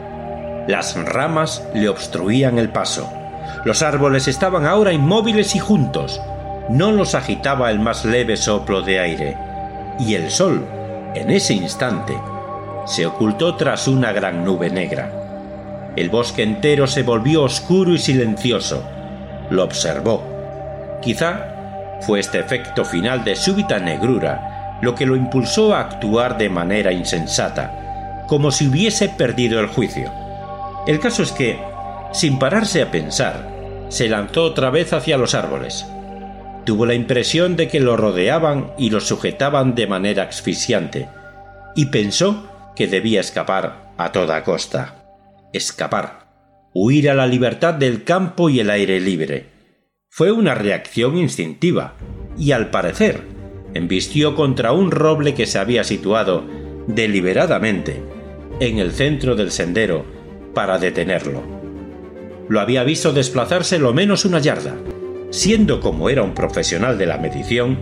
Las 0.67 0.95
ramas 0.95 1.63
le 1.73 1.89
obstruían 1.89 2.57
el 2.57 2.69
paso. 2.69 3.11
Los 3.65 3.83
árboles 3.83 4.27
estaban 4.27 4.65
ahora 4.65 4.93
inmóviles 4.93 5.55
y 5.55 5.59
juntos. 5.59 6.21
No 6.69 6.91
los 6.91 7.13
agitaba 7.13 7.69
el 7.69 7.79
más 7.79 8.03
leve 8.05 8.35
soplo 8.35 8.81
de 8.81 8.99
aire. 8.99 9.37
Y 9.99 10.15
el 10.15 10.31
sol, 10.31 10.65
en 11.13 11.29
ese 11.29 11.53
instante, 11.53 12.17
se 12.85 13.05
ocultó 13.05 13.55
tras 13.55 13.87
una 13.87 14.11
gran 14.11 14.43
nube 14.43 14.69
negra. 14.69 15.11
El 15.95 16.09
bosque 16.09 16.43
entero 16.43 16.87
se 16.87 17.03
volvió 17.03 17.43
oscuro 17.43 17.91
y 17.91 17.99
silencioso. 17.99 18.83
Lo 19.51 19.63
observó. 19.63 20.23
Quizá 21.01 21.99
fue 22.01 22.19
este 22.19 22.39
efecto 22.39 22.83
final 22.83 23.23
de 23.23 23.35
súbita 23.35 23.79
negrura 23.79 24.77
lo 24.81 24.95
que 24.95 25.05
lo 25.05 25.15
impulsó 25.15 25.73
a 25.73 25.81
actuar 25.81 26.37
de 26.37 26.49
manera 26.49 26.91
insensata, 26.91 28.23
como 28.27 28.51
si 28.51 28.67
hubiese 28.67 29.09
perdido 29.09 29.59
el 29.59 29.67
juicio. 29.67 30.24
El 30.87 30.99
caso 30.99 31.23
es 31.23 31.31
que, 31.31 31.59
sin 32.13 32.37
pararse 32.37 32.81
a 32.81 32.91
pensar, 32.91 33.87
se 33.89 34.07
lanzó 34.07 34.43
otra 34.43 34.69
vez 34.69 34.93
hacia 34.93 35.17
los 35.17 35.33
árboles. 35.33 35.85
Tuvo 36.63 36.85
la 36.85 36.93
impresión 36.93 37.55
de 37.55 37.67
que 37.67 37.79
lo 37.79 37.97
rodeaban 37.97 38.73
y 38.77 38.89
lo 38.89 38.99
sujetaban 38.99 39.75
de 39.75 39.87
manera 39.87 40.23
asfixiante, 40.23 41.09
y 41.75 41.87
pensó 41.87 42.47
que 42.75 42.87
debía 42.87 43.21
escapar 43.21 43.93
a 43.97 44.11
toda 44.11 44.43
costa. 44.43 45.05
Escapar. 45.53 46.25
Huir 46.73 47.09
a 47.09 47.13
la 47.13 47.27
libertad 47.27 47.73
del 47.73 48.03
campo 48.03 48.49
y 48.49 48.59
el 48.59 48.69
aire 48.69 48.99
libre. 48.99 49.47
Fue 50.09 50.31
una 50.31 50.55
reacción 50.55 51.17
instintiva, 51.17 51.95
y 52.37 52.51
al 52.51 52.69
parecer, 52.69 53.23
embistió 53.73 54.35
contra 54.35 54.71
un 54.71 54.91
roble 54.91 55.33
que 55.33 55.45
se 55.47 55.57
había 55.59 55.83
situado 55.83 56.43
deliberadamente 56.87 58.03
en 58.59 58.79
el 58.79 58.91
centro 58.91 59.35
del 59.35 59.51
sendero 59.51 60.14
para 60.55 60.79
detenerlo. 60.79 61.43
Lo 62.49 62.59
había 62.59 62.83
visto 62.83 63.13
desplazarse 63.13 63.77
lo 63.77 63.93
menos 63.93 64.25
una 64.25 64.39
yarda, 64.39 64.75
siendo 65.29 65.79
como 65.79 66.09
era 66.09 66.23
un 66.23 66.33
profesional 66.33 66.97
de 66.97 67.05
la 67.05 67.17
medición, 67.17 67.77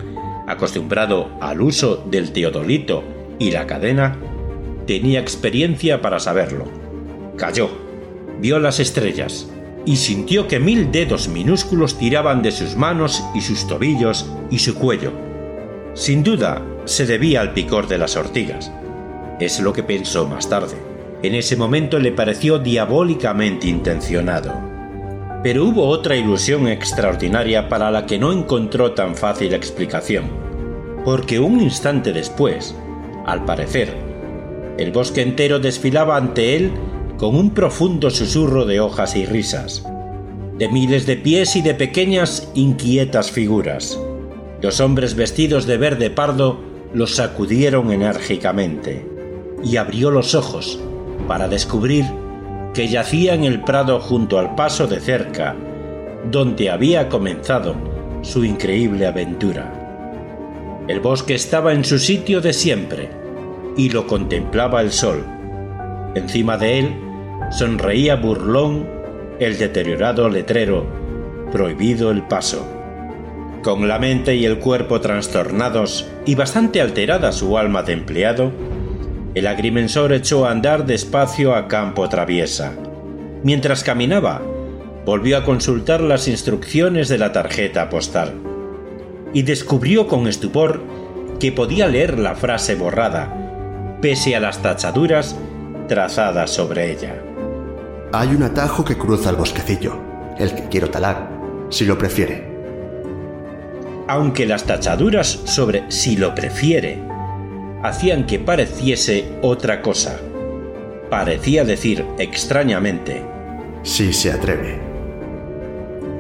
acostumbrado 0.48 1.30
al 1.40 1.62
uso 1.62 2.04
del 2.10 2.32
teodolito 2.34 3.04
y 3.40 3.52
la 3.52 3.68
cadena, 3.68 4.18
tenía 4.86 5.22
experiencia 5.22 6.02
para 6.02 6.20
saberlo. 6.20 6.66
Cayó, 7.38 7.70
vio 8.42 8.60
las 8.60 8.80
estrellas 8.80 9.50
y 9.86 9.98
sintió 9.98 10.48
que 10.48 10.60
mil 10.60 10.92
dedos 10.92 11.28
minúsculos 11.28 11.98
tiraban 11.98 12.42
de 12.42 12.52
sus 12.52 12.76
manos 12.76 13.24
y 13.34 13.42
sus 13.42 13.68
tobillos 13.68 14.30
y 14.50 14.60
su 14.60 14.76
cuello. 14.76 15.12
Sin 15.94 16.24
duda, 16.24 16.62
se 16.86 17.06
debía 17.06 17.42
al 17.42 17.54
picor 17.54 17.88
de 17.88 17.98
las 17.98 18.16
ortigas. 18.16 18.72
Es 19.40 19.60
lo 19.60 19.74
que 19.74 19.84
pensó 19.84 20.28
más 20.28 20.50
tarde. 20.50 20.93
En 21.24 21.36
ese 21.36 21.56
momento 21.56 22.00
le 22.00 22.12
pareció 22.12 22.60
diabólicamente 22.60 23.70
intencionado. 23.70 24.52
Pero 25.42 25.64
hubo 25.64 25.88
otra 25.88 26.18
ilusión 26.18 26.68
extraordinaria 26.68 27.70
para 27.70 27.90
la 27.92 28.06
que 28.06 28.20
no 28.20 28.34
encontró 28.34 28.92
tan 28.92 29.16
fácil 29.16 29.54
explicación, 29.54 30.26
porque 31.06 31.40
un 31.40 31.62
instante 31.62 32.12
después, 32.12 32.76
al 33.26 33.46
parecer, 33.46 33.94
el 34.78 34.92
bosque 34.92 35.22
entero 35.22 35.60
desfilaba 35.60 36.18
ante 36.18 36.58
él 36.58 36.74
con 37.18 37.38
un 37.38 37.52
profundo 37.52 38.10
susurro 38.10 38.66
de 38.66 38.82
hojas 38.82 39.16
y 39.16 39.26
risas, 39.26 39.86
de 40.58 40.68
miles 40.68 41.06
de 41.06 41.16
pies 41.16 41.56
y 41.56 41.62
de 41.62 41.74
pequeñas 41.74 42.52
inquietas 42.54 43.32
figuras. 43.32 43.98
Los 44.62 44.82
hombres 44.82 45.16
vestidos 45.16 45.68
de 45.68 45.78
verde 45.78 46.10
pardo 46.10 46.60
los 46.94 47.16
sacudieron 47.16 47.94
enérgicamente, 47.94 49.08
y 49.64 49.78
abrió 49.78 50.12
los 50.12 50.36
ojos 50.36 50.82
para 51.28 51.48
descubrir 51.48 52.06
que 52.74 52.88
yacía 52.88 53.34
en 53.34 53.44
el 53.44 53.62
prado 53.62 54.00
junto 54.00 54.40
al 54.40 54.56
paso 54.56 54.88
de 54.88 55.00
cerca, 55.00 55.56
donde 56.32 56.70
había 56.70 57.10
comenzado 57.10 57.76
su 58.22 58.44
increíble 58.46 59.06
aventura. 59.06 59.80
El 60.88 61.00
bosque 61.00 61.36
estaba 61.36 61.74
en 61.74 61.86
su 61.86 62.00
sitio 62.00 62.42
de 62.42 62.54
siempre, 62.54 63.10
y 63.78 63.90
lo 63.90 64.08
contemplaba 64.08 64.82
el 64.82 64.92
sol. 64.92 65.26
Encima 66.16 66.58
de 66.58 66.80
él 66.80 66.96
sonreía 67.52 68.16
burlón 68.16 68.88
el 69.40 69.58
deteriorado 69.58 70.30
letrero 70.30 71.04
Prohibido 71.52 72.10
el 72.10 72.24
paso. 72.24 72.68
Con 73.62 73.88
la 73.88 74.00
mente 74.00 74.36
y 74.36 74.44
el 74.46 74.58
cuerpo 74.58 75.02
trastornados 75.02 76.10
y 76.26 76.34
bastante 76.34 76.82
alterada 76.82 77.32
su 77.32 77.60
alma 77.60 77.84
de 77.84 77.94
empleado, 77.94 78.52
el 79.36 79.48
agrimensor 79.48 80.14
echó 80.14 80.46
a 80.46 80.52
andar 80.52 80.86
despacio 80.86 81.56
a 81.56 81.68
campo 81.68 82.08
traviesa. 82.08 82.74
Mientras 83.44 83.84
caminaba, 83.84 84.42
volvió 85.06 85.38
a 85.38 85.44
consultar 85.44 86.02
las 86.02 86.28
instrucciones 86.28 87.10
de 87.10 87.18
la 87.18 87.32
tarjeta 87.32 87.90
postal 87.90 88.34
y 89.34 89.42
descubrió 89.42 90.08
con 90.08 90.28
estupor 90.28 90.82
que 91.40 91.52
podía 91.52 91.88
leer 91.88 92.20
la 92.20 92.36
frase 92.36 92.76
borrada, 92.76 93.98
pese 94.02 94.36
a 94.36 94.40
las 94.40 94.62
tachaduras 94.62 95.36
trazadas 95.88 96.52
sobre 96.52 96.92
ella. 96.92 97.16
Hay 98.14 98.30
un 98.30 98.44
atajo 98.44 98.86
que 98.86 98.98
cruza 98.98 99.32
el 99.32 99.36
bosquecillo, 99.36 99.98
el 100.38 100.54
que 100.54 100.70
quiero 100.70 100.90
talar, 100.90 101.30
si 101.70 101.86
lo 101.86 101.98
prefiere. 101.98 102.54
Aunque 104.08 104.46
las 104.46 104.66
tachaduras 104.66 105.28
sobre 105.28 105.90
si 105.90 106.18
lo 106.18 106.36
prefiere 106.36 107.13
hacían 107.84 108.26
que 108.26 108.40
pareciese 108.40 109.26
otra 109.42 109.82
cosa. 109.82 110.20
Parecía 111.10 111.66
decir 111.66 112.06
extrañamente. 112.18 113.22
Si 113.84 114.14
se 114.14 114.32
atreve. 114.32 114.80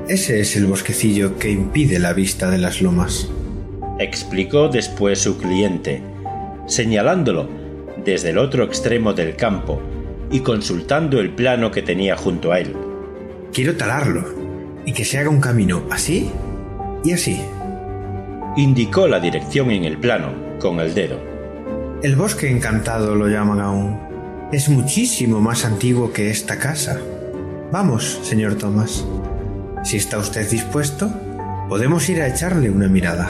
Ese 0.08 0.42
es 0.42 0.58
el 0.58 0.66
bosquecillo 0.66 1.38
que 1.40 1.50
impide 1.50 1.98
la 1.98 2.12
vista 2.12 2.52
de 2.52 2.58
las 2.58 2.82
lomas. 2.82 3.30
Explicó 3.98 4.68
después 4.68 5.20
su 5.20 5.38
cliente, 5.38 6.04
señalándolo 6.68 7.48
desde 8.04 8.32
el 8.32 8.38
otro 8.38 8.66
extremo 8.66 9.14
del 9.14 9.38
campo 9.38 9.82
y 10.30 10.42
consultando 10.42 11.22
el 11.22 11.30
plano 11.30 11.72
que 11.72 11.82
tenía 11.82 12.18
junto 12.18 12.52
a 12.52 12.60
él. 12.60 12.76
Quiero 13.54 13.78
talarlo 13.78 14.26
y 14.86 14.92
que 14.92 15.06
se 15.06 15.20
haga 15.20 15.30
un 15.30 15.40
camino 15.40 15.84
así 15.90 16.30
y 17.06 17.14
así. 17.14 17.40
Indicó 18.58 19.08
la 19.08 19.22
dirección 19.22 19.72
en 19.72 19.86
el 19.86 19.98
plano 19.98 20.34
con 20.60 20.82
el 20.82 20.94
dedo. 20.94 21.33
El 22.04 22.18
bosque 22.18 22.52
encantado 22.52 23.16
lo 23.16 23.30
llaman 23.30 23.62
aún. 23.62 24.50
Es 24.52 24.68
muchísimo 24.68 25.40
más 25.40 25.64
antiguo 25.64 26.12
que 26.12 26.30
esta 26.30 26.60
casa. 26.60 27.00
Vamos, 27.72 28.20
señor 28.24 28.56
Thomas. 28.56 29.06
Si 29.86 29.96
está 29.96 30.18
usted 30.18 30.50
dispuesto, 30.50 31.10
podemos 31.70 32.10
ir 32.10 32.22
a 32.22 32.28
echarle 32.28 32.70
una 32.70 32.90
mirada. 32.90 33.30